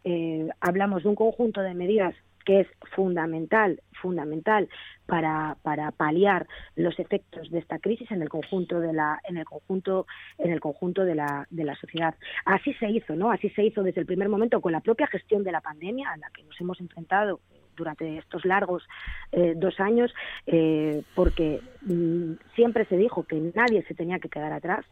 [0.60, 4.70] hablamos de un conjunto de medidas que es fundamental, fundamental
[5.06, 9.46] para, para paliar los efectos de esta crisis en el conjunto de la, en el
[9.46, 10.06] conjunto,
[10.38, 12.16] en el conjunto de la, de la sociedad.
[12.46, 13.32] Así se hizo, ¿no?
[13.32, 16.18] Así se hizo desde el primer momento con la propia gestión de la pandemia a
[16.18, 17.40] la que nos hemos enfrentado
[17.76, 18.84] durante estos largos
[19.32, 20.14] eh, dos años,
[20.46, 24.86] eh, porque mm, siempre se dijo que nadie se tenía que quedar atrás,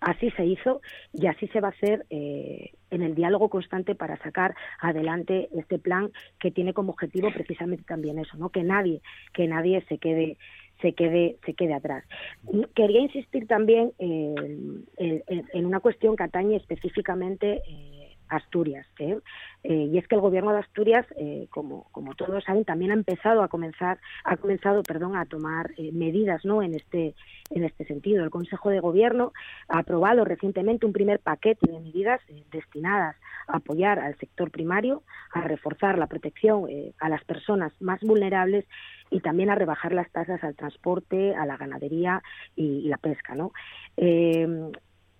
[0.00, 0.80] Así se hizo
[1.12, 5.78] y así se va a hacer eh, en el diálogo constante para sacar adelante este
[5.78, 8.50] plan que tiene como objetivo precisamente también eso, ¿no?
[8.50, 9.00] Que nadie,
[9.32, 10.36] que nadie se quede
[10.80, 12.04] se quede se quede atrás.
[12.74, 17.97] Quería insistir también en, una cuestión que atañe específicamente eh,
[18.28, 18.86] Asturias.
[18.98, 19.18] ¿eh?
[19.64, 22.94] Eh, y es que el gobierno de Asturias, eh, como, como todos saben, también ha
[22.94, 26.62] empezado a comenzar, ha comenzado, perdón, a tomar medidas, ¿no?
[26.62, 27.14] En este,
[27.50, 29.32] en este sentido, el Consejo de Gobierno
[29.68, 35.42] ha aprobado recientemente un primer paquete de medidas destinadas a apoyar al sector primario, a
[35.42, 36.66] reforzar la protección
[37.00, 38.64] a las personas más vulnerables
[39.10, 42.22] y también a rebajar las tasas al transporte, a la ganadería
[42.56, 43.52] y, la pesca, ¿no?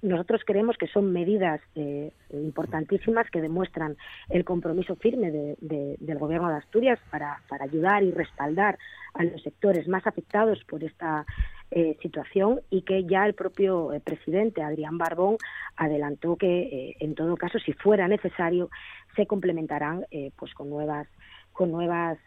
[0.00, 3.96] Nosotros creemos que son medidas eh, importantísimas que demuestran
[4.28, 8.78] el compromiso firme del Gobierno de Asturias para, ayudar y respaldar
[9.14, 11.26] a los sectores más afectados por esta
[11.70, 15.36] eh, situación y que ya el propio eh, presidente Adrián Barbón
[15.76, 18.70] adelantó que en todo caso si fuera necesario
[19.16, 20.06] se complementarán
[20.36, 21.08] pues con nuevas
[21.52, 22.18] con nuevas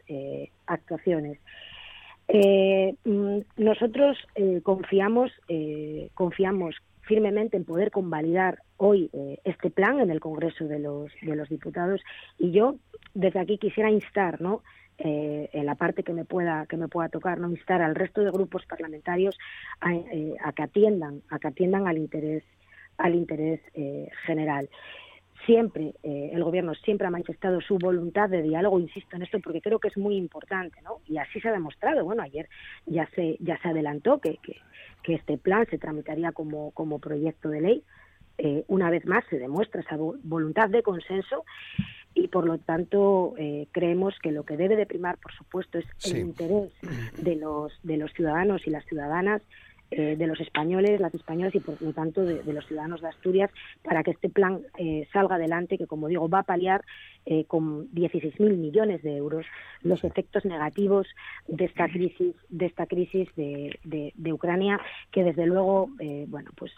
[0.66, 1.40] actuaciones.
[2.28, 4.18] Mm, nosotros
[4.64, 5.32] confiamos
[6.14, 11.36] confiamos firmemente en poder convalidar hoy eh, este plan en el Congreso de los, de
[11.36, 12.02] los Diputados.
[12.38, 12.76] Y yo
[13.14, 14.64] desde aquí quisiera instar, ¿no?
[14.98, 18.22] Eh, en la parte que me pueda que me pueda tocar, no instar al resto
[18.22, 19.36] de grupos parlamentarios
[19.80, 22.44] a, eh, que atiendan a que atiendan al interés
[22.98, 23.62] al interés
[24.28, 24.70] general
[25.46, 29.80] siempre el gobierno siempre ha manifestado su voluntad de diálogo insisto en esto porque creo
[29.80, 32.04] que es muy importante no y así se ha demostrado.
[32.04, 32.48] Bueno ayer
[32.86, 34.58] ya se ya se adelantó que, que,
[35.04, 37.84] que este plan se tramitaría como, como proyecto de ley.
[38.38, 41.44] Eh, una vez más se demuestra esa voluntad de consenso
[42.14, 45.86] y por lo tanto eh, creemos que lo que debe de primar, por supuesto, es
[46.06, 46.72] el interés
[47.18, 49.42] de los, de los ciudadanos y las ciudadanas
[49.92, 53.52] eh, de los españoles, las españolas y por lo tanto de, los ciudadanos de Asturias
[53.84, 56.84] para que este plan eh, salga adelante, que como digo va a paliar
[57.26, 59.46] eh, con 16.000 millones de euros
[59.82, 61.08] los efectos negativos
[61.48, 64.80] de esta crisis, de esta crisis de, de, Ucrania,
[65.12, 65.90] que desde luego
[66.28, 66.72] bueno pues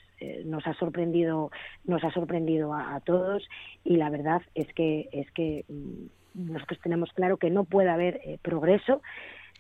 [0.46, 1.52] nos ha sorprendido,
[1.86, 3.48] nos ha sorprendido a, todos.
[3.84, 8.22] Y la verdad es que es que mm, nosotros tenemos claro que no puede haber
[8.24, 9.02] eh, progreso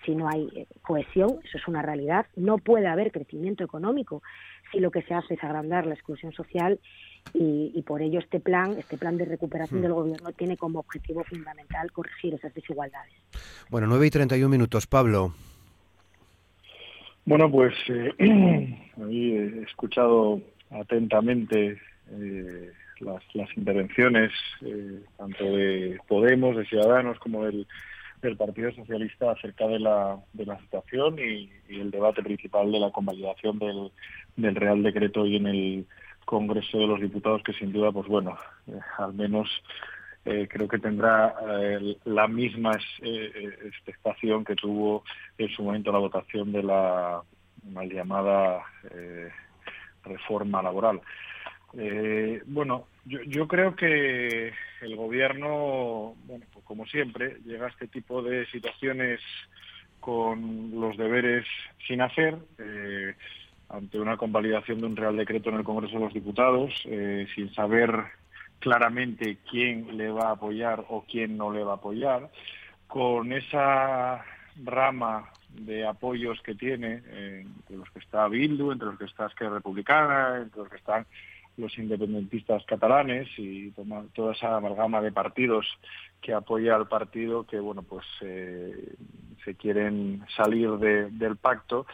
[0.05, 2.25] si no hay eh, cohesión, eso es una realidad.
[2.35, 4.21] No puede haber crecimiento económico
[4.71, 6.79] si lo que se hace es agrandar la exclusión social
[7.33, 9.83] y, por ello este plan, este plan de recuperación hmm.
[9.83, 13.13] del gobierno tiene como objetivo fundamental corregir esas desigualdades.
[13.69, 15.33] Bueno, 9 y 31 minutos, Pablo.
[17.25, 18.13] Bueno, pues eh,
[19.09, 21.79] he escuchado atentamente
[22.11, 27.65] eh, las, las, intervenciones eh, tanto de Podemos, de Ciudadanos, como del,
[28.27, 32.91] del Partido Socialista acerca de la, de la situación y, el debate principal de la
[32.91, 33.91] convalidación del,
[34.35, 35.87] del Real Decreto y en el
[36.25, 39.49] Congreso de los Diputados, que sin duda, pues bueno, eh, al menos
[40.25, 45.03] eh, creo que tendrá eh, la misma expectación que tuvo
[45.37, 47.21] en su momento la votación de la
[47.71, 48.63] mal llamada
[50.03, 51.01] reforma laboral.
[52.45, 58.21] bueno, yo, yo, creo que el gobierno, bueno, pues como siempre, llega a este tipo
[58.21, 59.19] de situaciones
[59.99, 61.45] con los deberes
[61.87, 62.37] sin hacer
[63.73, 67.51] ante una convalidación de un Real Decreto en el Congreso de los Diputados, eh, sin
[67.53, 67.91] saber
[68.59, 72.29] claramente quién le va a apoyar o quién no le va a apoyar,
[72.87, 74.23] con esa
[74.63, 79.25] rama de apoyos que tiene, eh, entre los que está Bildu, entre los que está
[79.25, 81.07] Esquerra Republicana, entre los que están
[81.57, 85.67] los independentistas catalanes y toda esa amalgama de partidos
[86.21, 88.95] que apoya al partido que bueno pues eh,
[89.43, 91.85] se quieren salir del pacto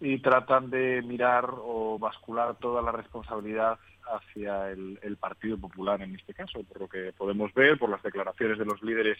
[0.00, 3.78] y tratan de mirar o bascular toda la responsabilidad
[4.10, 8.58] hacia el, Partido Popular en este caso, por lo que podemos ver, por las declaraciones
[8.58, 9.18] de los líderes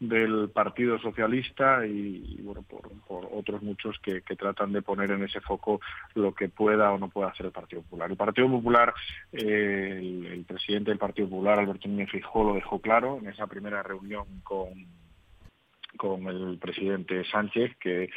[0.00, 2.88] del Partido Socialista y, bueno por,
[3.32, 5.80] otros muchos que, tratan de poner en ese foco
[6.14, 8.10] lo que pueda o no pueda hacer el Partido Popular.
[8.10, 8.94] El Partido Popular,
[9.32, 13.82] eh, el, presidente del Partido Popular, Alberto Núñez Fijó, lo dejó claro en esa primera
[13.82, 14.68] reunión con
[15.96, 18.08] con el presidente Sánchez que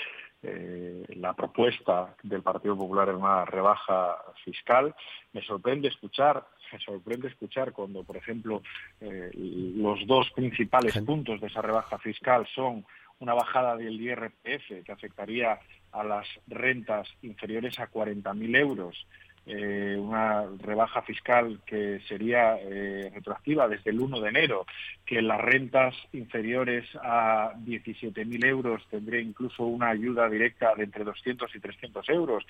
[0.44, 4.96] eh, la propuesta del Partido Popular en una rebaja fiscal.
[5.34, 8.62] Me sorprende escuchar, me sorprende escuchar cuando, por ejemplo,
[9.00, 12.86] eh, los dos principales puntos de esa rebaja fiscal son
[13.20, 15.60] una bajada del IRPF que afectaría
[15.92, 19.08] a las rentas inferiores a 40.000 euros
[19.48, 24.68] eh, una rebaja fiscal que sería eh, retroactiva desde el 1 de enero,
[25.04, 31.56] que las rentas inferiores a 17.000 euros tendría incluso una ayuda directa de entre 200
[31.56, 32.46] y 300 euros.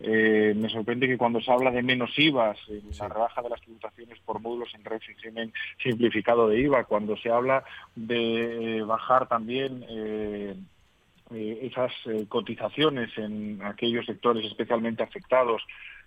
[0.00, 3.60] Eh, me sorprende que cuando se habla de menos IVAs, en la rebaja de las
[3.60, 9.84] tributaciones por módulos en régimen simplificado de IVA, cuando se habla de bajar también
[11.30, 11.92] esas
[12.28, 15.62] cotizaciones en aquellos sectores especialmente afectados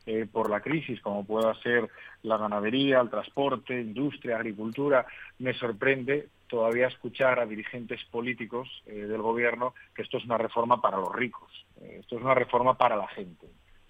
[0.05, 1.89] eh, por la crisis, como pueda ser
[2.23, 5.05] la ganadería, el transporte, industria, agricultura,
[5.39, 10.81] me sorprende todavía escuchar a dirigentes políticos eh, del gobierno que esto es una reforma
[10.81, 11.49] para los ricos,
[11.81, 13.47] eh, esto es una reforma para la gente,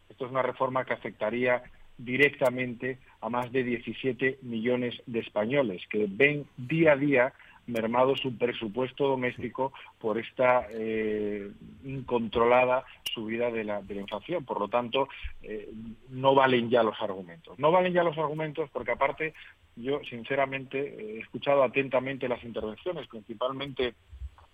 [0.07, 1.63] esto es una reforma que afectaría
[1.97, 7.33] directamente a más de 17 millones de españoles que ven día a día
[7.67, 11.51] mermado su presupuesto doméstico por esta eh,
[11.83, 14.43] incontrolada subida de la, de la, inflación.
[14.45, 15.07] Por lo tanto,
[15.41, 15.71] eh,
[16.09, 17.57] no valen ya los argumentos.
[17.59, 19.33] No valen ya los argumentos porque aparte
[19.75, 23.95] yo sinceramente he escuchado atentamente las intervenciones, principalmente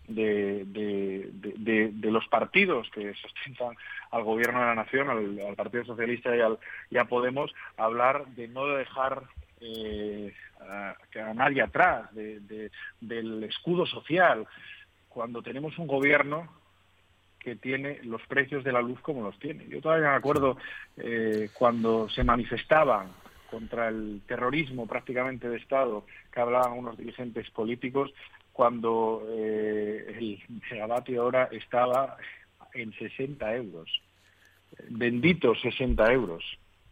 [0.08, 3.76] de, los partidos que sustentan
[4.12, 6.58] al gobierno de la nación, al, Partido Socialista y, al,
[6.90, 9.24] y a Podemos, hablar de no dejar
[9.62, 14.48] eh, a, a, nadie atrás del escudo social,
[15.08, 16.50] cuando tenemos un gobierno
[17.40, 19.68] que tiene los precios de la luz como los tiene.
[19.68, 20.58] Yo todavía me acuerdo
[20.98, 23.08] eh, cuando se manifestaban
[23.50, 28.14] contra el terrorismo prácticamente de Estado que hablaban unos dirigentes políticos,
[28.54, 32.18] cuando eh, el megavatio ahora estaba
[32.74, 33.90] en 60 euros.
[34.90, 36.44] Benditos 60 euros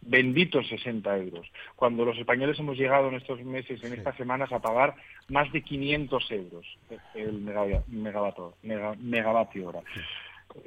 [0.08, 4.58] benditos 60 euros, cuando los españoles hemos llegado en estos meses, en estas semanas, a
[4.58, 4.94] pagar
[5.28, 6.66] más de 500 euros
[7.14, 7.40] el
[7.88, 9.80] megavatio, megavatio hora.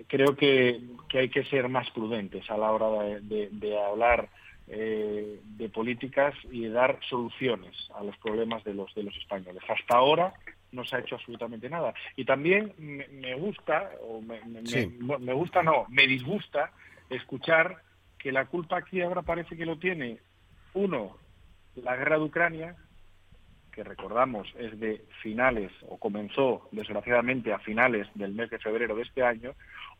[0.07, 0.79] Creo que,
[1.13, 4.29] hay que ser más prudentes a la hora de, hablar
[4.67, 9.63] eh, de políticas y de dar soluciones a los problemas de los, de los españoles.
[9.67, 10.33] Hasta ahora
[10.71, 11.93] no se ha hecho absolutamente nada.
[12.15, 16.71] Y también me, gusta, o me, me gusta no, me disgusta
[17.09, 17.81] escuchar
[18.21, 20.19] que la culpa aquí ahora parece que lo tiene,
[20.73, 21.17] uno,
[21.75, 22.75] la guerra de Ucrania,
[23.71, 29.03] que recordamos es de finales o comenzó desgraciadamente a finales del mes de febrero de
[29.03, 29.53] este año,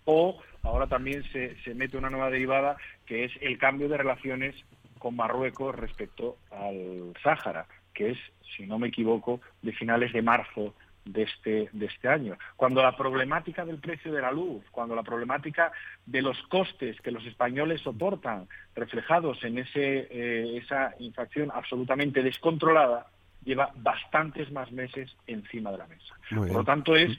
[0.06, 4.56] o ahora también se, se mete una nueva derivada que es el cambio de relaciones
[5.00, 8.18] con Marruecos respecto al Sáhara, que es,
[8.56, 10.76] si no me equivoco, de finales de marzo
[11.06, 12.38] de este, de este año.
[12.56, 15.72] Cuando la problemática del precio de la luz, cuando la problemática
[16.06, 23.08] de los costes que los españoles soportan reflejados en ese, eh, esa inflación absolutamente descontrolada,
[23.44, 26.16] lleva bastantes más meses encima de la mesa.
[26.30, 27.18] Por lo tanto, es,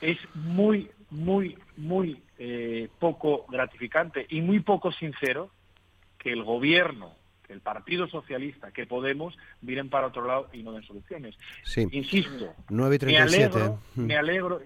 [0.00, 5.50] es muy, muy, muy eh, poco gratificante y muy poco sincero
[6.18, 7.14] que el gobierno
[7.52, 11.36] el Partido Socialista, que Podemos, miren para otro lado y no den soluciones.
[11.64, 11.86] Sí.
[11.92, 14.60] Insisto, 9 me alegro, me alegro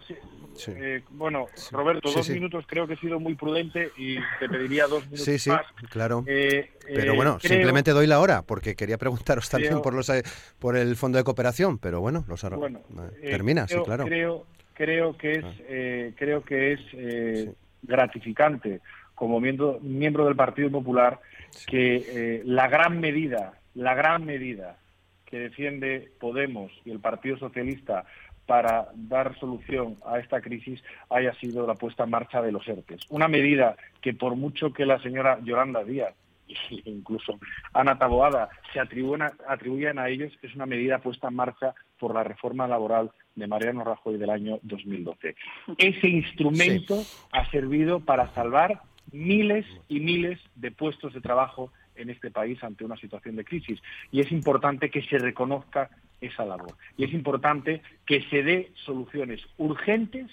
[0.69, 5.05] eh, bueno, Roberto, dos minutos creo que he sido muy prudente y te pediría dos
[5.05, 5.67] minutos sí, sí, más.
[5.91, 6.25] claro.
[6.27, 10.11] Eh, pero bueno, eh, simplemente doy la hora, porque quería preguntaros también por los
[10.59, 12.81] por el Fondo de Cooperación, pero bueno, los bueno,
[13.21, 14.05] termina, sí, claro.
[14.05, 17.51] Creo, creo que es, creo que es
[17.83, 18.81] gratificante
[19.15, 21.21] como miembro, miembro del Partido Popular
[21.67, 24.79] que eh, la gran medida, la gran medida
[25.25, 28.05] que defiende Podemos y el Partido Socialista
[28.47, 33.03] para dar solución a esta crisis haya sido la puesta en marcha de los ERTES.
[33.11, 36.15] Una medida que por mucho que la señora Yolanda Díaz
[36.71, 37.39] e incluso
[37.73, 42.69] Ana Taboada se atribuyan, a ellos, es una medida puesta en marcha por la reforma
[42.69, 45.35] laboral de Mariano Rajoy del año 2012.
[45.77, 48.81] Ese instrumento ha servido para salvar
[49.13, 53.81] miles y miles de puestos de trabajo en este país ante una situación de crisis.
[54.11, 55.91] Y es importante que se reconozca
[56.21, 56.75] esa labor.
[56.97, 60.31] Y es importante que se dé soluciones urgentes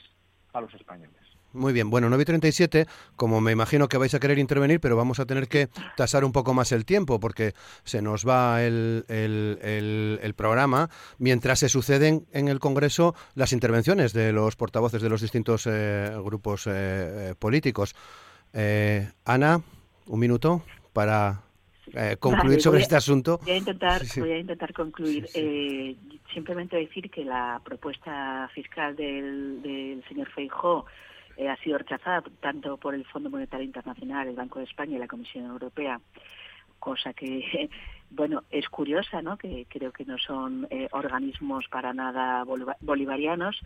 [0.54, 1.24] a los españoles.
[1.54, 5.28] Muy bien, bueno, 9.37, como me imagino que vais a querer intervenir, pero vamos a
[5.28, 7.54] tener que tasar un poco más el tiempo porque
[7.84, 14.56] se nos va el, programa mientras se suceden en el Congreso las intervenciones de los
[14.56, 17.96] portavoces de los distintos eh, grupos eh, políticos.
[18.54, 19.62] Eh, Ana,
[20.08, 21.42] un minuto para
[21.94, 23.40] eh, concluir sobre este asunto.
[23.44, 25.28] Voy a intentar, Voy a intentar concluir.
[25.34, 25.96] Eh,
[26.34, 30.86] simplemente decir que la propuesta fiscal del, señor Feijó
[31.38, 35.00] eh, ha sido rechazada tanto por el Fondo Monetario Internacional, el Banco de España y
[35.00, 36.00] la Comisión Europea,
[36.80, 37.70] cosa que
[38.16, 39.38] bueno, es curiosa, ¿no?
[39.38, 42.44] Que creo que no son eh, organismos para nada
[42.82, 43.60] bolivarianos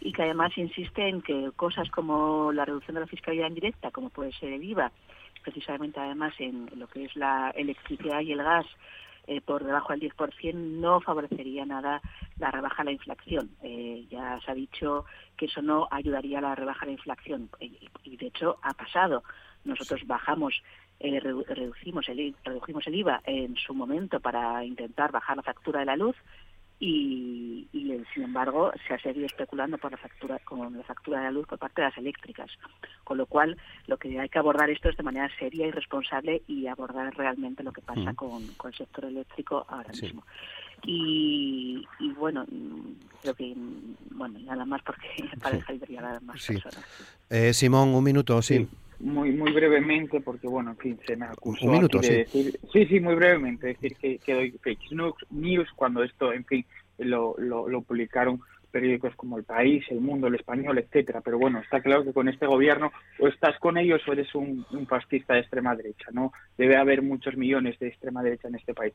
[0.00, 4.32] y que además insisten que cosas como la reducción de la fiscalidad indirecta, como puede
[4.32, 4.92] ser el IVA,
[5.42, 8.66] precisamente además en lo que es la electricidad y el gas,
[9.26, 12.02] eh, por debajo del 10% no favorecería nada
[12.38, 13.50] la rebaja de la inflación.
[13.62, 17.48] Eh, ya se ha dicho que eso no ayudaría a la rebaja de la inflación
[17.58, 19.22] y de hecho ha pasado.
[19.64, 20.62] Nosotros bajamos
[21.00, 25.86] eh, reducimos, el, redujimos el IVA en su momento para intentar bajar la factura de
[25.86, 26.16] la luz
[26.80, 27.68] y,
[28.12, 31.46] sin embargo se ha seguido especulando por la factura con la factura de la luz
[31.46, 32.50] por parte de las eléctricas.
[33.04, 36.42] Con lo cual lo que hay que abordar esto es de manera seria y responsable
[36.46, 40.24] y abordar realmente lo que pasa con, el sector eléctrico ahora mismo.
[40.86, 41.86] Y,
[42.16, 42.46] bueno
[43.22, 43.54] creo que
[44.10, 45.08] bueno nada más porque
[45.42, 46.84] para dejar de nada más personas.
[47.30, 48.68] Eh, Simón un minuto sí
[49.00, 52.12] muy muy brevemente porque bueno en fin se me acusó un minuto, de sí.
[52.14, 54.92] decir sí sí muy brevemente decir que, que doy fake
[55.30, 56.64] news cuando esto en fin
[56.98, 58.40] lo, lo, lo publicaron
[58.74, 61.20] periódicos como El País, El Mundo, El Español, etcétera.
[61.20, 62.90] Pero bueno, está claro que con este gobierno
[63.20, 66.06] o estás con ellos o eres un, un fascista de extrema derecha.
[66.12, 68.92] No debe haber muchos millones de extrema derecha en este país.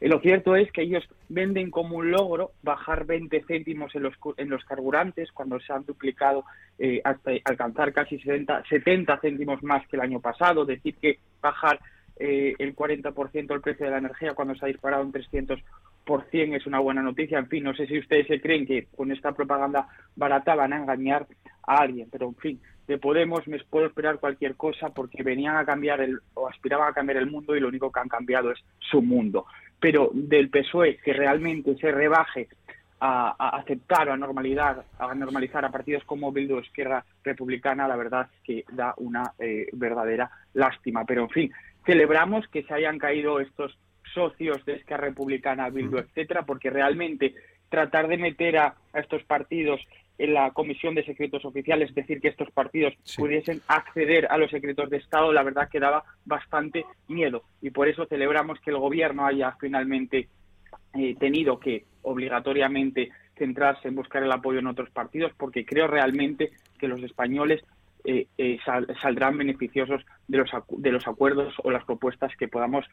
[0.00, 4.14] Y lo cierto es que ellos venden como un logro bajar 20 céntimos en los,
[4.36, 6.44] en los carburantes cuando se han duplicado
[6.78, 10.66] eh, hasta alcanzar casi 70, 70 céntimos más que el año pasado.
[10.66, 11.80] Decir que bajar
[12.18, 15.62] eh, el 40% el precio de la energía cuando se ha disparado en 300%
[16.56, 17.38] es una buena noticia.
[17.38, 20.78] En fin, no sé si ustedes se creen que con esta propaganda barata van a
[20.78, 21.26] engañar
[21.66, 25.64] a alguien, pero en fin, de Podemos me puedo esperar cualquier cosa porque venían a
[25.64, 28.58] cambiar el, o aspiraban a cambiar el mundo y lo único que han cambiado es
[28.78, 29.46] su mundo
[29.80, 32.48] pero del PSOE que realmente se rebaje
[33.00, 38.28] a, aceptar o a normalidad, a normalizar a partidos como Bildu Izquierda Republicana, la verdad
[38.32, 41.04] es que da una eh, verdadera lástima.
[41.04, 41.52] Pero en fin,
[41.84, 43.78] celebramos que se hayan caído estos
[44.14, 47.34] socios de Esquerra Republicana, Bildu, etcétera, porque realmente
[47.68, 49.80] tratar de meter a estos partidos
[50.18, 54.50] en la Comisión de Secretos Oficiales, es decir, que estos partidos pudiesen acceder a los
[54.50, 57.42] secretos de Estado, la verdad que daba bastante miedo.
[57.60, 60.28] Y por eso celebramos que el Gobierno haya finalmente
[60.94, 66.52] eh, tenido que obligatoriamente centrarse en buscar el apoyo en otros partidos, porque creo realmente
[66.78, 67.62] que los españoles
[68.04, 68.58] eh, eh,
[69.02, 72.86] saldrán beneficiosos de los, de los acuerdos o las propuestas que podamos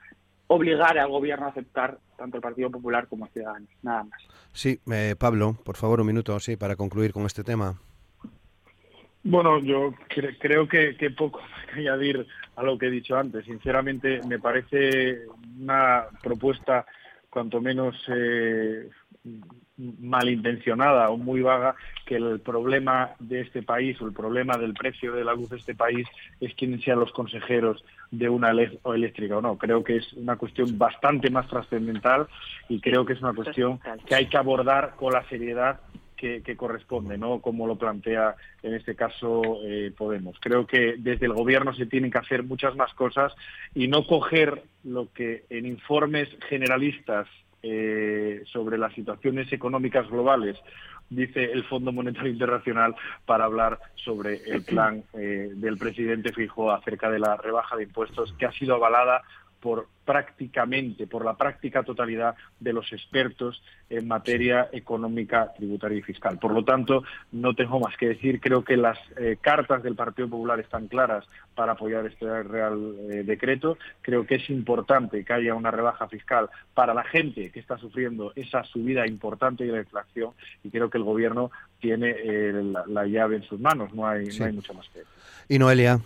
[0.53, 3.69] obligar al gobierno a aceptar tanto el Partido Popular como Ciudadanos.
[3.81, 4.21] Nada más.
[4.51, 7.79] Sí, eh, Pablo, por favor, un minuto, sí, para concluir con este tema.
[9.23, 9.93] Bueno, yo
[10.39, 11.39] creo que, poco
[11.73, 13.45] que añadir a lo que he dicho antes.
[13.45, 15.21] Sinceramente, me parece
[15.59, 16.85] una propuesta
[17.29, 18.89] cuanto menos eh,
[19.77, 25.13] malintencionada o muy vaga que el problema de este país o el problema del precio
[25.13, 26.07] de la luz de este país
[26.39, 29.57] es quiénes sean los consejeros de una eléctrica o no.
[29.57, 32.27] Creo que es una cuestión bastante más trascendental
[32.69, 35.79] y creo que es una cuestión que hay que abordar con la seriedad
[36.15, 37.41] que, corresponde, ¿no?
[37.41, 40.37] Como lo plantea en este caso eh, Podemos.
[40.39, 43.33] Creo que desde el gobierno se tienen que hacer muchas más cosas
[43.75, 47.27] y no coger lo que en informes generalistas
[47.63, 50.57] eh, sobre las situaciones económicas globales
[51.09, 52.95] dice el Fondo Monetario Internacional
[53.25, 58.33] para hablar sobre el plan eh, del presidente Fijo acerca de la rebaja de impuestos
[58.37, 59.21] que ha sido avalada
[59.63, 66.37] por prácticamente, por la práctica totalidad de los expertos en materia económica, tributaria y fiscal.
[66.37, 68.41] Por lo tanto, no tengo más que decir.
[68.41, 71.23] Creo que las eh, cartas del Partido Popular están claras
[71.55, 73.77] para apoyar este Real eh, Decreto.
[74.01, 78.33] Creo que es importante que haya una rebaja fiscal para la gente que está sufriendo
[78.35, 80.31] esa subida importante de la inflación
[80.65, 81.49] y creo que el Gobierno
[81.79, 83.93] tiene eh, la, llave en sus manos.
[83.93, 85.13] No hay, no hay mucho más que decir.
[85.47, 86.01] Y Noelia.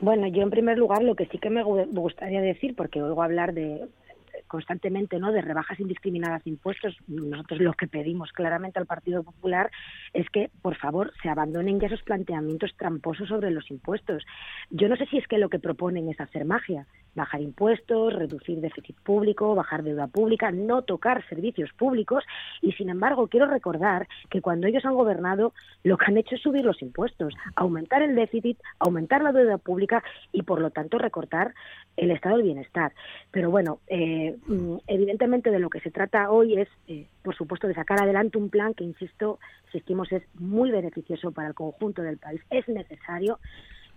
[0.00, 3.54] Bueno, yo en primer lugar lo que sí que me gustaría decir, porque oigo hablar
[3.54, 3.86] de
[4.46, 9.70] constantemente no de rebajas indiscriminadas de impuestos nosotros lo que pedimos claramente al Partido Popular
[10.12, 14.24] es que por favor se abandonen ya esos planteamientos tramposos sobre los impuestos
[14.70, 16.86] yo no sé si es que lo que proponen es hacer magia
[17.16, 22.22] bajar impuestos, reducir déficit público, bajar deuda pública, no tocar servicios públicos
[22.60, 26.42] y sin embargo quiero recordar que cuando ellos han gobernado lo que han hecho es
[26.42, 31.54] subir los impuestos, aumentar el déficit, aumentar la deuda pública y por lo tanto recortar
[31.96, 32.92] el estado del bienestar.
[33.30, 37.66] Pero bueno, eh, mm, evidentemente de lo que se trata hoy es, eh, por supuesto,
[37.66, 42.18] de sacar adelante un plan que, insisto, insistimos, es muy beneficioso para el conjunto del
[42.18, 43.38] país, es necesario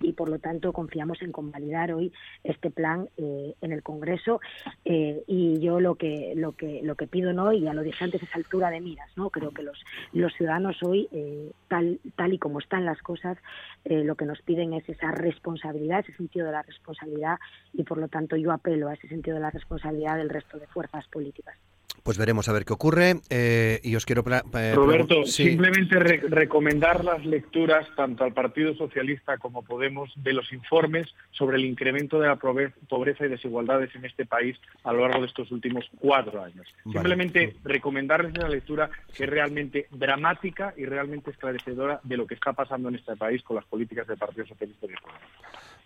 [0.02, 2.12] y por lo tanto confiamos en convalidar hoy
[2.44, 4.40] este plan eh, en el Congreso.
[4.86, 8.04] Eh, y yo lo que lo que lo que pido no y ya lo dije
[8.04, 9.84] antes es altura de miras no creo que los
[10.14, 13.38] los ciudadanos hoy eh, tal tal y como están las cosas
[13.86, 17.38] lo que nos piden es esa responsabilidad ese sentido de la responsabilidad
[17.74, 20.68] y por lo tanto yo apelo a ese sentido de la responsabilidad del resto de
[20.68, 21.58] fuerzas políticas
[22.04, 23.16] pues veremos a ver qué ocurre.
[23.30, 24.24] Eh, y os quiero.
[24.54, 31.08] Eh, Roberto, simplemente recomendar las lecturas tanto al Partido Socialista como Podemos de los informes
[31.32, 35.28] sobre el incremento de la pobreza y desigualdades en este país a lo largo de
[35.28, 36.68] estos últimos cuatro años.
[36.84, 42.54] Simplemente recomendarles la lectura que es realmente dramática y realmente esclarecedora de lo que está
[42.54, 44.94] pasando en este país con las políticas del Partido Socialista de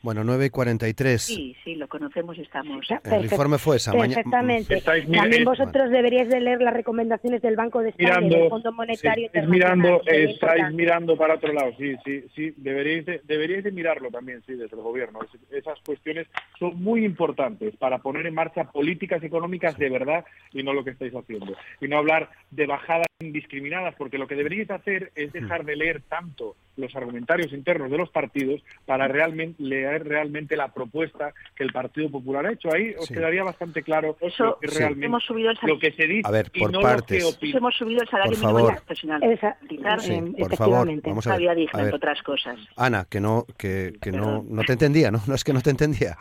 [0.03, 1.21] Bueno, 9 y 43.
[1.21, 2.85] Sí, sí, lo conocemos y estamos.
[3.05, 3.93] El informe fue esa.
[3.93, 4.81] Perfectamente.
[4.81, 9.29] También vosotros deberíais de leer las recomendaciones del Banco de España y del Fondo Monetario
[9.33, 14.09] sí, mirando, estáis mirando para otro lado, sí, sí, sí, deberíais de, deberíais de mirarlo
[14.09, 15.19] también, sí, desde el gobierno.
[15.51, 16.27] esas cuestiones
[16.59, 20.89] son muy importantes para poner en marcha políticas económicas de verdad y no lo que
[20.89, 21.55] estáis haciendo.
[21.79, 26.01] Y no hablar de bajadas indiscriminadas, porque lo que deberíais hacer es dejar de leer
[26.07, 31.71] tanto los argumentarios internos de los partidos para realmente leer realmente la propuesta que el
[31.71, 32.73] Partido Popular ha hecho.
[32.73, 36.27] Ahí os quedaría bastante claro Eso, que realmente hemos subido el lo que se dice
[36.27, 37.23] a ver, por y no partes.
[37.23, 39.23] lo que hemos subido el salario mínimo profesional.
[39.23, 39.57] Esa,
[39.99, 41.55] sí, por favor, vamos a ver.
[41.55, 42.59] digna, entre otras cosas.
[42.75, 45.21] Ana, que no que, que no, no te entendía, ¿no?
[45.33, 46.17] No es que no te entendía.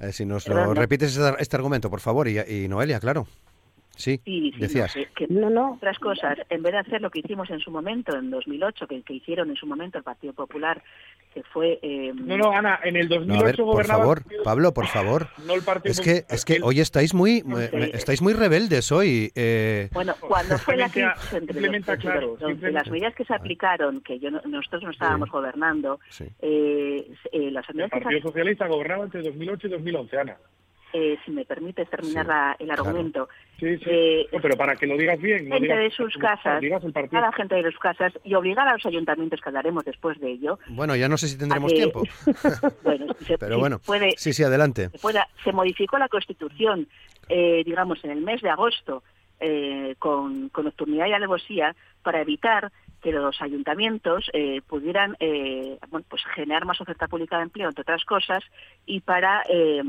[0.00, 3.26] Eh, si nos lo repites este, este argumento, por favor, y, y Noelia, claro.
[3.96, 4.20] Sí,
[4.58, 4.94] decías.
[5.28, 8.30] No, no, Otras cosas, en vez de hacer lo que hicimos en su momento, en
[8.30, 10.82] 2008, que, que hicieron en su momento el Partido Popular,
[11.32, 11.78] que fue...
[11.82, 15.28] Eh, no, no, Ana, en el 2008 a ver, por favor, Pablo, por favor.
[15.46, 17.42] No el Partido es que, es que hoy estáis muy,
[17.92, 19.32] estáis muy rebeldes hoy.
[19.34, 19.88] Eh...
[19.92, 24.82] Bueno, cuando fue la crisis entre claro, las medidas que se aplicaron, que yo nosotros
[24.82, 26.00] no estábamos gobernando,
[26.40, 30.36] eh, eh, las medidas El Partido Socialista gobernaba entre 2008 y 2011, Ana.
[30.96, 33.28] Eh, si me permites terminar el argumento.
[33.58, 33.84] Sí, sí.
[33.90, 37.56] Eh, pero para que lo digas bien, no gente de sus casas, a la gente
[37.56, 40.60] de sus casas y obligar a los ayuntamientos que hablaremos después de ello.
[40.68, 42.04] Bueno, ya no sé si tendremos tiempo.
[42.84, 43.06] bueno,
[43.40, 44.90] pero bueno, puede, sí, sí, adelante.
[44.90, 46.86] Se, se modificó la Constitución,
[47.28, 49.02] eh, digamos, en el mes de agosto
[49.98, 52.70] con, con nocturnidad y alevosía para evitar
[53.04, 57.82] que los ayuntamientos eh, pudieran eh, bueno, pues generar más oferta pública de empleo, entre
[57.82, 58.42] otras cosas,
[58.86, 59.82] y para eh,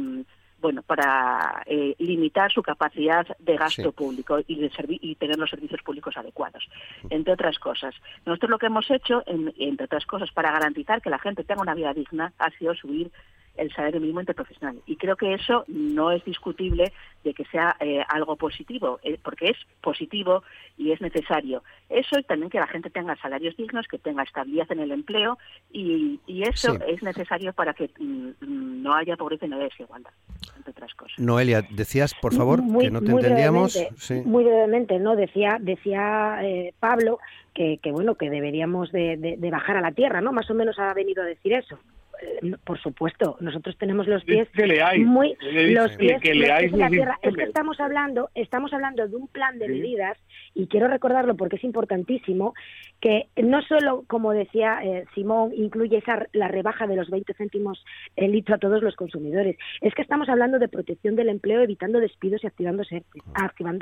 [0.59, 5.81] bueno, para eh, limitar su capacidad de gasto público y, de y tener los servicios
[5.83, 6.67] públicos adecuados,
[7.09, 7.93] entre otras cosas.
[8.25, 11.75] Nosotros lo que hemos hecho, entre otras cosas, para garantizar que la gente tenga una
[11.75, 13.11] vida digna, ha sido subir
[13.57, 14.79] el salario mínimo interprofesional.
[14.85, 16.91] Y creo que eso no es discutible
[17.23, 20.43] de que sea eh, algo positivo, eh, porque es positivo
[20.77, 21.63] y es necesario.
[21.89, 25.37] Eso y también que la gente tenga salarios dignos, que tenga estabilidad en el empleo
[25.71, 30.11] y, eso es necesario para que mm, no haya pobreza y no haya desigualdad.
[30.57, 31.17] entre otras cosas.
[31.19, 33.73] Noelia, decías, por favor, Muy- que no te muy entendíamos.
[33.73, 34.21] brevemente, Sí.
[34.25, 35.15] Muy brevemente, ¿no?
[35.15, 37.19] Decía, decía eh, Pablo
[37.53, 40.31] que, que, bueno, que deberíamos de, de- de bajar a la tierra, ¿no?
[40.33, 41.79] Más o menos ha venido a decir eso.
[42.21, 46.69] Eh, por supuesto, nosotros tenemos los pies Que leáis, muy los pies, que los leáis
[46.71, 47.19] pies la tierra.
[47.21, 49.71] Es que estamos hablando, estamos hablando de un plan de Sí.
[49.73, 50.17] medidas
[50.55, 52.53] y quiero recordarlo porque es importantísimo
[53.01, 57.83] que no solo, como decía eh, Simón, incluye esa la rebaja de los 20 céntimos
[58.15, 59.57] el litro a todos los consumidores.
[59.81, 63.03] Es que estamos hablando de protección del empleo, evitando despidos y activando ERTES.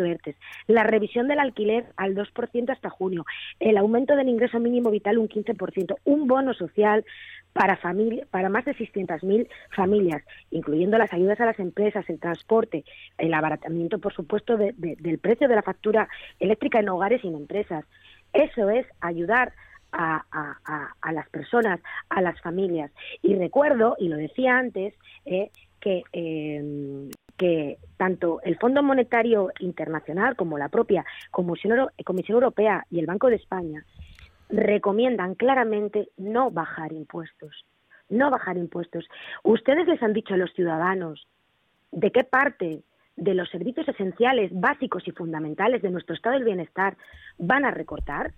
[0.03, 0.35] ERTES.
[0.67, 3.23] La revisión del alquiler al 2% hasta junio.
[3.59, 5.95] El aumento del ingreso mínimo vital un 15%.
[6.05, 7.05] Un bono social
[7.53, 12.83] para, familia, para más de 600.000 familias, incluyendo las ayudas a las empresas, el transporte,
[13.19, 16.09] el abaratamiento, por supuesto, de- del precio de la factura
[16.39, 17.85] eléctrica en hogares y en empresas.
[18.33, 19.53] Eso es ayudar
[19.91, 22.91] a, las personas, a las familias.
[23.21, 24.93] Y recuerdo, y lo decía antes,
[25.25, 31.89] eh, que, eh, que tanto el Fondo Monetario Internacional como la propia Comisión
[32.27, 33.85] Europea y el Banco de España
[34.49, 37.65] recomiendan claramente no bajar impuestos.
[38.09, 39.05] No bajar impuestos.
[39.43, 41.27] Ustedes les han dicho a los ciudadanos
[41.91, 42.81] de qué parte
[43.15, 46.97] de los servicios esenciales, básicos y fundamentales de nuestro estado del bienestar
[47.37, 48.33] van a recortar.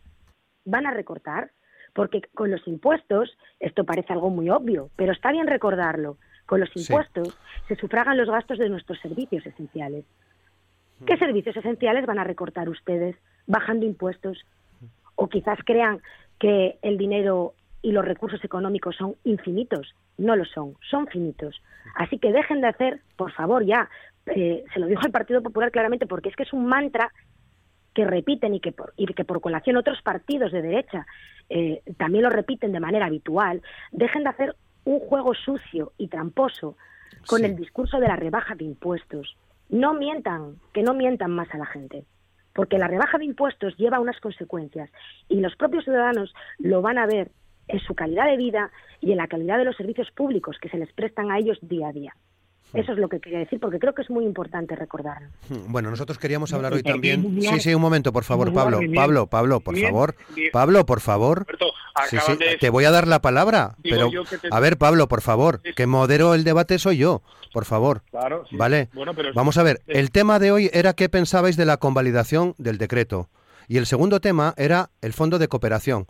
[0.65, 1.51] Van a recortar.
[1.93, 6.69] Porque con los impuestos, esto parece algo muy obvio, pero está bien recordarlo, con los
[6.73, 6.81] Sí.
[6.81, 7.33] impuestos
[7.69, 10.03] se sufragan los gastos de nuestros servicios esenciales.
[11.05, 13.15] ¿Qué servicios esenciales van a recortar ustedes
[13.47, 14.45] bajando impuestos?
[15.15, 16.01] O quizás crean
[16.37, 19.95] que el dinero y los recursos económicos son infinitos.
[20.17, 21.61] No lo son, son finitos.
[21.95, 23.89] Así que dejen de hacer, por favor, ya,
[24.27, 27.11] eh, se lo dijo al Partido Popular claramente, porque es que es un mantra
[27.93, 31.05] que repiten y que por, y que por colación otros partidos de derecha
[31.49, 33.61] eh, también lo repiten de manera habitual,
[33.91, 36.75] dejen de hacer un juego sucio y tramposo
[37.27, 37.45] con Sí.
[37.45, 39.37] el discurso de la rebaja de impuestos.
[39.69, 42.03] No mientan, que no mientan más a la gente,
[42.53, 44.91] porque la rebaja de impuestos lleva unas consecuencias
[45.29, 47.31] y los propios ciudadanos lo van a ver
[47.67, 48.71] en su calidad de vida
[49.01, 51.87] y en la calidad de los servicios públicos que se les prestan a ellos día
[51.87, 52.15] a día.
[52.75, 55.29] Eso es lo que quería decir, porque creo que es muy importante recordarlo.
[55.49, 57.41] Hmm, Bueno, nosotros queríamos hablar hoy también.
[57.41, 58.79] Sí, sí, un momento, por favor, Pablo.
[58.93, 60.15] Pablo, Pablo, por favor.
[60.51, 61.45] Pablo, por favor.
[62.09, 64.09] Sí, sí, te voy a dar la palabra, pero
[64.51, 67.21] a ver, Pablo, por favor, que modero el debate soy yo,
[67.53, 68.01] por favor.
[68.11, 68.45] Claro.
[68.51, 68.89] Vale.
[69.33, 73.29] Vamos a ver, el tema de hoy era qué pensabais de la convalidación del decreto
[73.67, 76.05] y el segundo tema era el fondo de cooperación.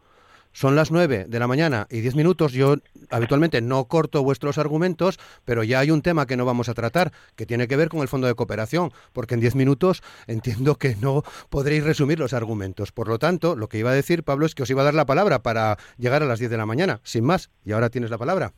[0.56, 2.54] Son las 9 de la mañana y 10 minutos.
[2.54, 2.76] Yo
[3.12, 7.12] habitualmente no corto vuestros argumentos, pero ya hay un tema que no vamos a tratar,
[7.36, 10.96] que tiene que ver con el fondo de cooperación, porque en 10 minutos entiendo que
[10.96, 12.94] no podréis resumir los argumentos.
[12.94, 14.94] Por lo tanto, lo que iba a decir, Pablo, es que os iba a dar
[14.94, 17.52] la palabra para llegar a las 10 de la mañana, sin más.
[17.66, 18.54] Y ahora tienes la palabra.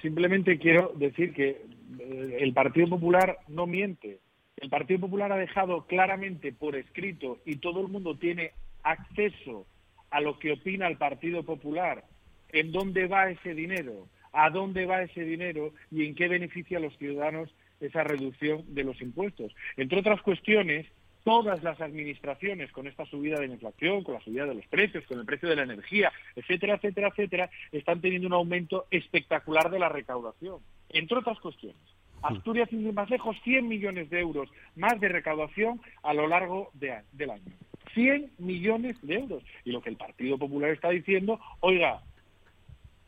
[0.00, 1.60] Simplemente quiero decir que
[1.98, 4.20] eh, el Partido Popular no miente.
[4.58, 8.52] El Partido Popular ha dejado claramente por escrito y todo el mundo tiene
[8.84, 9.66] acceso
[10.10, 12.04] a lo que opina el Partido Popular,
[12.50, 16.80] en dónde va ese dinero, a dónde va ese dinero y en qué beneficia a
[16.80, 17.50] los ciudadanos
[17.80, 19.54] esa reducción de los impuestos.
[19.76, 20.86] Entre otras cuestiones,
[21.24, 25.04] todas las administraciones con esta subida de la inflación, con la subida de los precios,
[25.06, 29.78] con el precio de la energía, etcétera, etcétera, etcétera, están teniendo un aumento espectacular de
[29.78, 30.60] la recaudación.
[30.88, 31.76] Entre otras cuestiones,
[32.22, 37.02] Asturias, sin más lejos, 100 millones de euros más de recaudación a lo largo de-
[37.12, 37.52] del año.
[37.94, 39.42] 100 millones de euros.
[39.64, 42.02] Y lo que el Partido Popular está diciendo, oiga,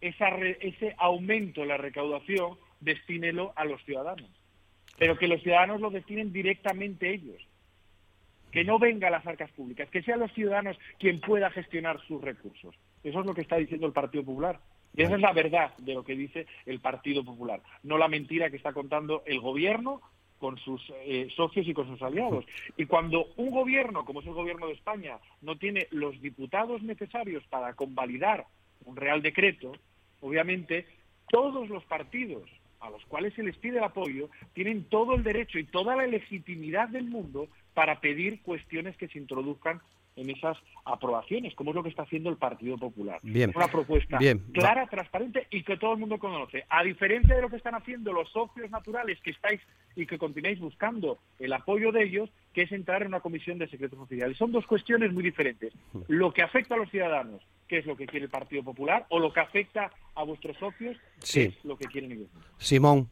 [0.01, 4.31] esa re- ese aumento en la recaudación, destínelo a los ciudadanos.
[4.99, 7.43] Pero que los ciudadanos lo destinen directamente ellos.
[8.51, 12.21] Que no venga a las arcas públicas, que sean los ciudadanos quien pueda gestionar sus
[12.23, 12.75] recursos.
[13.05, 14.59] Eso es lo que está diciendo el Partido Popular.
[14.97, 18.51] Y esa es la verdad de lo que dice el Partido Popular, no la mentira
[18.51, 20.01] que está contando el gobierno
[20.41, 22.45] con sus eh, socios y con sus aliados.
[22.77, 27.45] Y cuando un gobierno, como es el gobierno de España, no tiene los diputados necesarios
[27.49, 28.47] para convalidar
[28.87, 29.73] un real decreto,
[30.21, 30.87] obviamente
[31.29, 32.49] todos los partidos
[32.81, 36.07] a los cuales se les pide el apoyo tienen todo el derecho y toda la
[36.07, 39.83] legitimidad del mundo para pedir cuestiones que se introduzcan
[40.21, 43.19] en esas aprobaciones, como es lo que está haciendo el Partido Popular.
[43.23, 43.53] Bien.
[43.55, 44.39] Una propuesta Bien.
[44.53, 46.65] clara, transparente y que todo el mundo conoce.
[46.69, 49.61] A diferencia de lo que están haciendo los socios naturales que estáis
[49.97, 53.69] y que continuáis buscando el apoyo de ellos, que es entrar en una comisión de
[53.69, 54.37] secretos oficiales.
[54.37, 55.73] Son dos cuestiones muy diferentes.
[56.09, 59.19] Lo que afecta a los ciudadanos, que es lo que quiere el Partido Popular, o
[59.19, 61.41] lo que afecta a vuestros socios, que Sí.
[61.43, 62.29] es lo que quieren ellos.
[62.59, 63.09] Simón.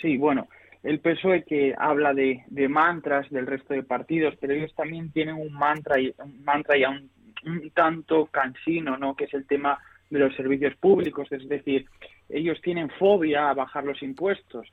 [0.00, 0.48] Sí, bueno,
[0.82, 5.36] el PSOE que habla de, de mantras del resto de partidos, pero ellos también tienen
[5.36, 7.10] un mantra y un mantra ya un,
[7.44, 9.14] un tanto cansino, ¿no?
[9.14, 9.78] Que es el tema
[10.10, 11.86] de los servicios públicos, es decir,
[12.28, 14.68] ellos tienen fobia a bajar los impuestos,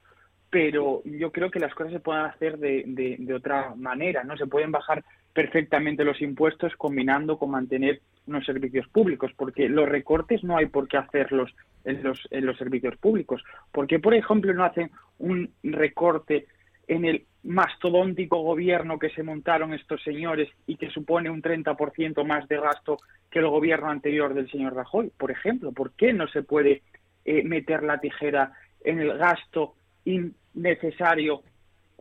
[0.50, 2.84] pero yo creo que las cosas se pueden hacer de,
[3.18, 4.36] de, otra manera, ¿no?
[4.36, 5.04] Se pueden bajar
[5.34, 10.88] perfectamente los impuestos combinando con mantener unos servicios públicos, porque los recortes no hay por
[10.88, 11.54] qué hacerlos
[11.84, 13.44] en los, en los servicios públicos.
[13.72, 16.48] porque por ejemplo, no hacen un recorte
[16.88, 22.48] en el mastodóntico gobierno que se montaron estos señores y que supone un 30% más
[22.48, 22.98] de gasto
[23.30, 25.12] que el gobierno anterior del señor Rajoy?
[25.16, 26.82] Por ejemplo, ¿por qué no se puede
[27.26, 28.54] eh, meter la tijera
[28.84, 29.76] en el gasto
[30.06, 31.44] innecesario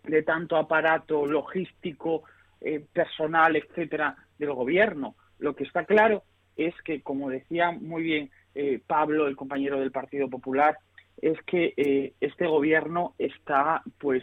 [0.05, 2.23] de tanto aparato logístico,
[2.61, 5.15] eh, personal, etcétera, del gobierno.
[5.39, 6.23] Lo que está claro
[6.57, 10.79] es que, como decía muy bien eh, Pablo, el compañero del Partido Popular,
[11.21, 14.23] es que eh, este gobierno está pues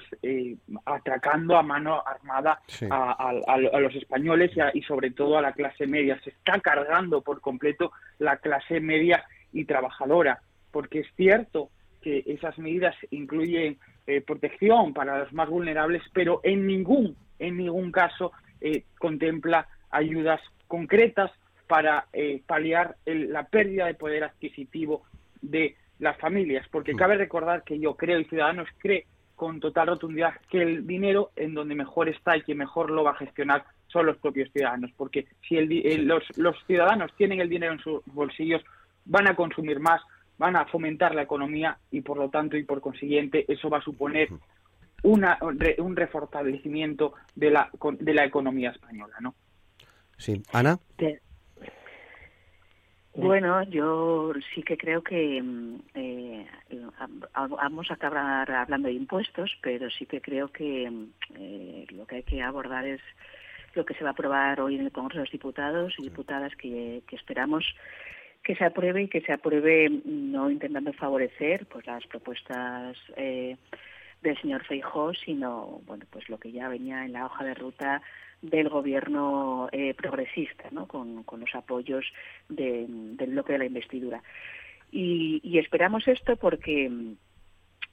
[0.86, 6.20] atracando a mano armada a, los españoles y, y, sobre todo a la clase media.
[6.24, 10.42] Se está cargando por completo la clase media y trabajadora,
[10.72, 11.70] porque es cierto
[12.02, 17.92] que esas medidas incluyen eh, protección para los más vulnerables, pero en ningún, en ningún
[17.92, 21.32] caso eh, contempla ayudas concretas
[21.68, 25.04] para eh, paliar la pérdida de poder adquisitivo
[25.42, 26.98] de las familias, porque mm.
[26.98, 31.54] cabe recordar que yo creo y Ciudadanos cree con total rotundidad que el dinero en
[31.54, 35.26] donde mejor está y que mejor lo va a gestionar son los propios ciudadanos, porque
[35.48, 35.58] si
[35.98, 38.62] los, los ciudadanos tienen el dinero en sus bolsillos,
[39.06, 40.02] van a consumir más,
[40.38, 43.84] van a fomentar la economía y por lo tanto y por consiguiente eso va a
[43.84, 44.30] suponer
[45.04, 45.38] una,
[45.78, 47.70] un refortalecimiento de la,
[48.00, 49.36] de la economía española, ¿no?
[50.18, 50.80] Sí, Ana.
[53.16, 56.46] Bueno, yo sí que creo que mm, eh,
[57.32, 62.18] vamos a acabar hablando de impuestos, pero sí que creo que mm, eh, lo que
[62.18, 63.02] hay que abordar es
[63.74, 66.56] lo que se va a aprobar hoy en el Congreso de los Diputados y Diputadas
[66.58, 67.64] que, que esperamos
[68.44, 73.58] que se apruebe y que se apruebe no intentando favorecer pues las propuestas eh,
[74.22, 78.02] del señor Feijó, sino bueno pues lo que ya venía en la hoja de ruta
[78.50, 80.88] del gobierno eh, progresista, ¿no?
[80.88, 82.06] con, con los apoyos
[82.50, 84.22] de, del bloque de la investidura.
[84.92, 86.92] Y, y esperamos esto porque,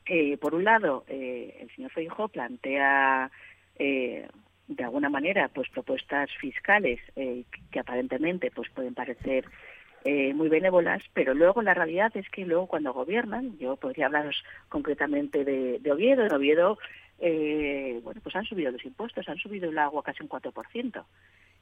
[0.06, 3.30] eh, por un lado, eh, el señor Feijó plantea
[3.76, 4.28] eh,
[4.68, 9.44] de alguna manera pues propuestas fiscales que aparentemente pues pueden parecer
[10.04, 14.42] eh, muy benévolas, pero luego la realidad es que luego cuando gobiernan, yo podría hablaros
[14.68, 16.78] concretamente de, Oviedo, en Oviedo,
[17.24, 21.04] eh, bueno, pues han subido los impuestos, han subido el agua casi un 4%.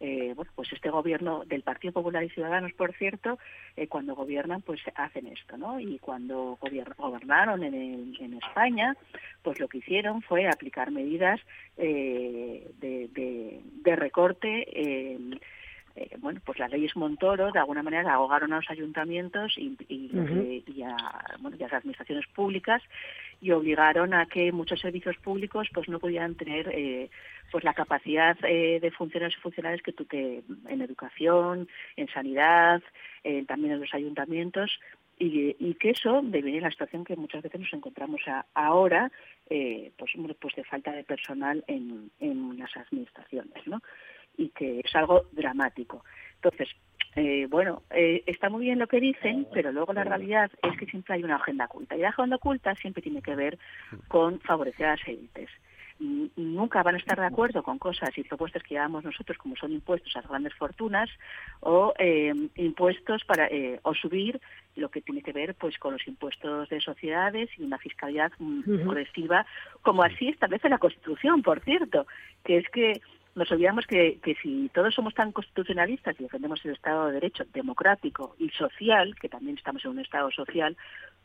[0.03, 3.39] Eh, bueno, pues este gobierno del Partido Popular y Ciudadanos, por cierto,
[3.77, 5.79] eh, cuando gobiernan, pues hacen esto, ¿no?
[5.79, 6.59] Y cuando
[6.97, 8.97] gobernaron en, en España,
[9.43, 11.39] pues lo que hicieron fue aplicar medidas
[11.77, 14.67] de, de, de, recorte
[16.01, 20.83] eh, bueno, pues las leyes Montoro de alguna manera ahogaron a los ayuntamientos y, y,
[20.83, 20.97] a,
[21.41, 22.83] bueno, las administraciones públicas
[23.43, 27.11] y obligaron a que muchos servicios públicos pues no pudieran tener eh,
[27.53, 32.83] pues la capacidad eh, de funcionarios y funcionarios que, que en educación, en sanidad,
[33.47, 34.71] también en los ayuntamientos
[35.21, 38.23] y, y, que eso deviene la situación que muchas veces nos encontramos
[38.55, 39.13] ahora,
[39.47, 43.81] pues, pues de falta de personal en, en las administraciones, ¿no?
[44.37, 46.05] y que es algo dramático.
[46.37, 46.69] Entonces,
[47.17, 50.87] eh, bueno, eh, está muy bien lo que dicen, pero luego la realidad es que
[50.87, 51.97] siempre hay una agenda oculta.
[51.97, 53.59] Y la agenda oculta siempre tiene que ver
[54.09, 55.51] con favorecer a las élites.
[56.37, 59.73] Nunca van a estar de acuerdo con cosas y propuestas que llevamos nosotros, como son
[59.73, 61.11] impuestos a las grandes fortunas
[61.61, 63.49] o eh, impuestos para
[63.83, 64.41] o subir
[64.77, 68.33] lo que tiene que ver pues con los impuestos de sociedades y una fiscalidad
[68.65, 69.47] progresiva,
[69.83, 72.07] como así establece la Constitución, por cierto,
[72.45, 73.01] que es que
[73.35, 77.45] nos olvidamos que, que si todos somos tan constitucionalistas y defendemos el Estado de Derecho
[77.53, 80.77] democrático y social, que también estamos en un Estado social,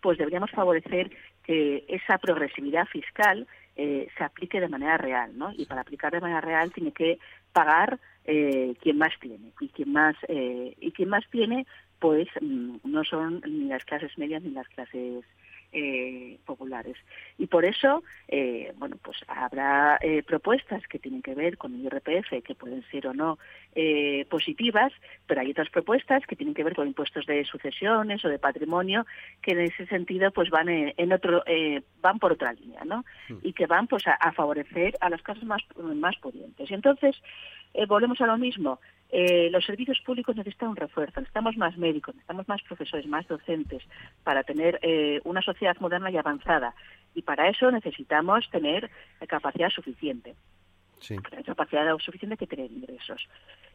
[0.01, 1.09] pues deberíamos favorecer
[1.43, 5.51] que esa progresividad fiscal eh, se aplique de manera real, ¿no?
[5.53, 7.19] Y para aplicar de manera real tiene que
[7.51, 11.65] pagar eh, quien más tiene y quien más eh, y quien más tiene,
[11.99, 15.25] pues mm, no son ni las clases medias ni las clases
[15.71, 16.95] eh, populares.
[17.37, 21.83] Y por eso, eh, bueno, pues habrá eh, propuestas que tienen que ver con el
[21.83, 23.37] IRPF, que pueden ser o no
[23.75, 24.91] eh, positivas,
[25.27, 29.05] pero hay otras propuestas que tienen que ver con impuestos de sucesiones o de patrimonio,
[29.41, 31.43] que en ese sentido pues van en, otro,
[32.01, 33.03] van por otra línea, ¿no?
[33.29, 33.37] Hmm.
[33.43, 36.69] Y que van pues a, favorecer a las casas más, más pudientes.
[36.71, 37.15] Y entonces,
[37.87, 38.79] volvemos a lo mismo.
[39.09, 43.83] Eh, los servicios públicos necesitan un refuerzo, necesitamos más médicos, necesitamos más profesores, más docentes
[44.23, 46.73] para tener eh, una sociedad moderna y avanzada.
[47.13, 48.89] Y para eso necesitamos tener
[49.27, 50.35] capacidad suficiente.
[50.99, 51.17] Sí.
[51.45, 53.27] Capacidad suficiente que tener ingresos.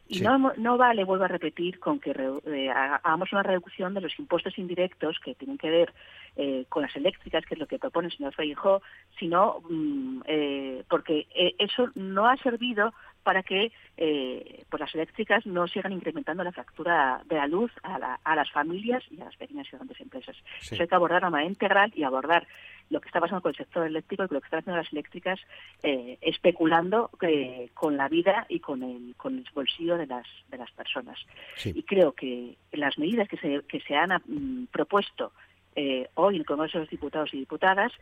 [0.09, 4.19] Y no, no vale, vuelvo a repetir, con que eh, hagamos una reducción de los
[4.19, 5.95] impuestos indirectos que tienen que ver
[6.35, 8.83] eh, con las eléctricas, que es lo que propone el señor Feijó,
[9.21, 11.29] sino mm, eh, porque
[11.61, 12.93] eso no ha servido
[13.23, 18.51] para que pues las eléctricas no sigan incrementando la factura de la luz a, las
[18.51, 20.37] familias y a las pequeñas y grandes empresas.
[20.61, 22.47] Eso hay que abordar de manera integral y abordar
[22.91, 24.93] lo que está pasando con el sector eléctrico y con lo que están haciendo las
[24.93, 25.41] eléctricas,
[25.83, 30.59] eh, especulando eh, con la vida y con el, con el bolsillo de las, de
[30.59, 31.19] las personas.
[31.65, 35.33] Y creo que las medidas que se, que se han mm, propuesto
[35.77, 37.93] eh, hoy en el Congreso de los Diputados y Diputadas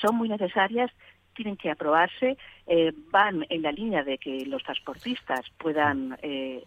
[0.00, 0.90] son muy necesarias
[1.42, 2.36] tienen que aprobarse,
[3.10, 6.18] van en la línea de que los transportistas puedan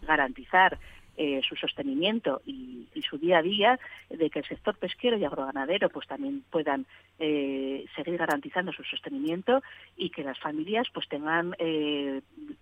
[0.02, 0.80] garantizar
[1.18, 5.90] eh, su sostenimiento y, su día a día, de que el sector pesquero y agroganadero
[5.90, 6.86] pues también puedan
[7.20, 9.62] eh, seguir garantizando su sostenimiento
[9.98, 12.22] y que las familias pues tengan eh,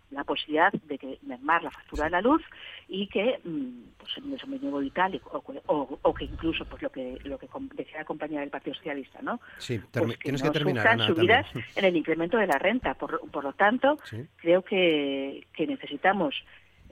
[0.10, 2.42] la posibilidad de que mermar la factura de la luz
[2.88, 7.38] y que mm, pues el mínimo vital o, o, que incluso pues lo que lo
[7.38, 9.40] que decía la compañía del Partido Socialista, ¿no?
[9.60, 11.00] Sí, pues que tienes que terminar.
[11.06, 13.98] subidas en el incremento de la renta, por, por lo tanto
[14.38, 16.36] creo que, que necesitamos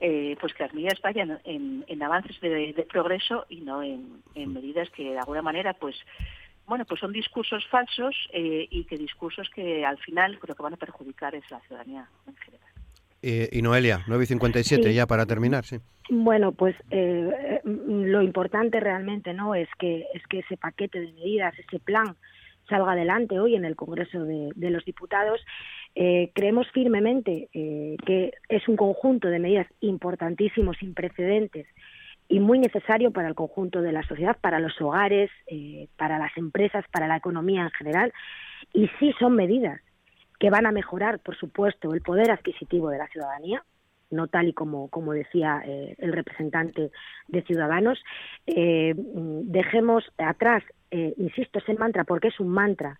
[0.00, 5.10] eh, pues que las medidas vayan en, avances de, progreso y no en, medidas que
[5.10, 5.96] de alguna manera pues
[6.66, 10.74] bueno pues son discursos falsos eh, y que discursos que al final lo que van
[10.74, 12.68] a perjudicar es la ciudadanía en general.
[13.22, 15.78] Eh, y Noelia, 9.57 ya para terminar, sí.
[16.08, 21.78] Bueno, pues lo importante realmente no es que es que ese paquete de medidas, ese
[21.78, 22.16] plan
[22.70, 25.44] salga adelante hoy en el Congreso de los Diputados
[25.94, 31.66] eh, creemos firmemente eh, que es un conjunto de medidas importantísimos, sin precedentes
[32.28, 36.36] y muy necesario para el conjunto de la sociedad, para los hogares, eh, para las
[36.36, 38.12] empresas, para la economía en general.
[38.72, 39.80] Y sí son medidas
[40.38, 43.64] que van a mejorar, por supuesto, el poder adquisitivo de la ciudadanía,
[44.10, 46.90] no tal y como, como decía el representante
[47.28, 48.02] de Ciudadanos.
[48.46, 52.98] dejemos atrás, insisto, ese mantra, porque es un mantra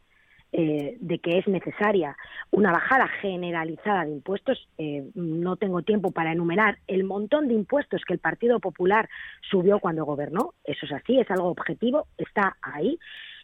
[0.52, 2.16] eh, de que es necesaria
[2.50, 4.68] una bajada generalizada de impuestos.
[4.78, 9.08] Eh, no tengo tiempo para enumerar el montón de impuestos que el Partido Popular
[9.48, 10.54] subió cuando gobernó.
[10.64, 12.98] Eso es así, es algo objetivo, está ahí.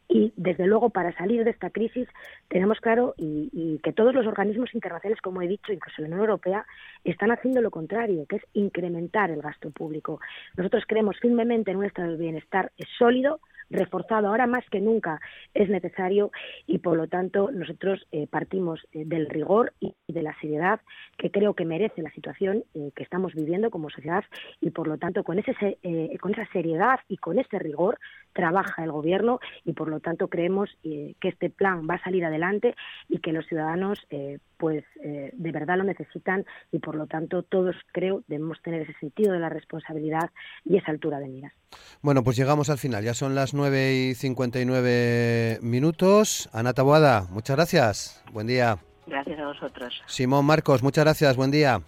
[0.09, 2.09] Y desde luego para salir de esta crisis
[2.49, 6.67] tenemos claro y, que todos los organismos internacionales, como he dicho, incluso la Unión Europea,
[7.05, 10.21] están haciendo lo contrario, que es incrementar el gasto público.
[10.57, 13.41] Nosotros creemos firmemente en un estado de bienestar sólido,
[13.71, 15.21] reforzado ahora más que nunca
[15.55, 16.31] es necesario
[16.67, 20.81] y por lo tanto nosotros eh, partimos eh, del rigor y de la seriedad
[21.19, 24.25] que creo que merece la situación eh, que estamos viviendo como sociedad
[24.61, 25.79] y por lo tanto con ese
[26.21, 27.99] con esa seriedad y con ese rigor
[28.33, 32.75] trabaja el gobierno y por lo tanto creemos que este plan va a salir adelante
[33.09, 34.07] y que los ciudadanos
[34.57, 39.33] pues de verdad lo necesitan y por lo tanto todos creo debemos tener ese sentido
[39.33, 40.31] de la responsabilidad
[40.64, 41.53] y esa altura de miras.
[42.03, 43.05] Bueno, pues llegamos al final.
[43.05, 46.49] Ya son las 9 y 59 minutos.
[46.53, 48.25] Ana Taboada, muchas gracias.
[48.33, 48.79] Buen día.
[49.07, 50.03] Gracias a vosotros.
[50.07, 51.37] Simón Marcos, muchas gracias.
[51.37, 51.81] Buen día.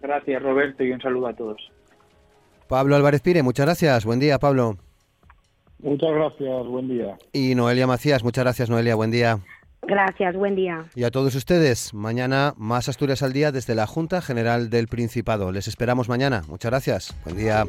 [0.00, 1.72] Gracias, Roberto, y un saludo a todos.
[2.68, 4.04] Pablo Álvarez Pire, muchas gracias.
[4.04, 4.76] Buen día, Pablo.
[5.78, 7.16] Muchas gracias, buen día.
[7.32, 8.94] Y Noelia Macías, muchas gracias, Noelia.
[8.94, 9.38] Buen día.
[9.82, 10.84] Gracias, buen día.
[10.96, 15.52] Y a todos ustedes, mañana más Asturias al día desde la Junta General del Principado.
[15.52, 16.42] Les esperamos mañana.
[16.48, 17.16] Muchas gracias.
[17.24, 17.64] Buen día.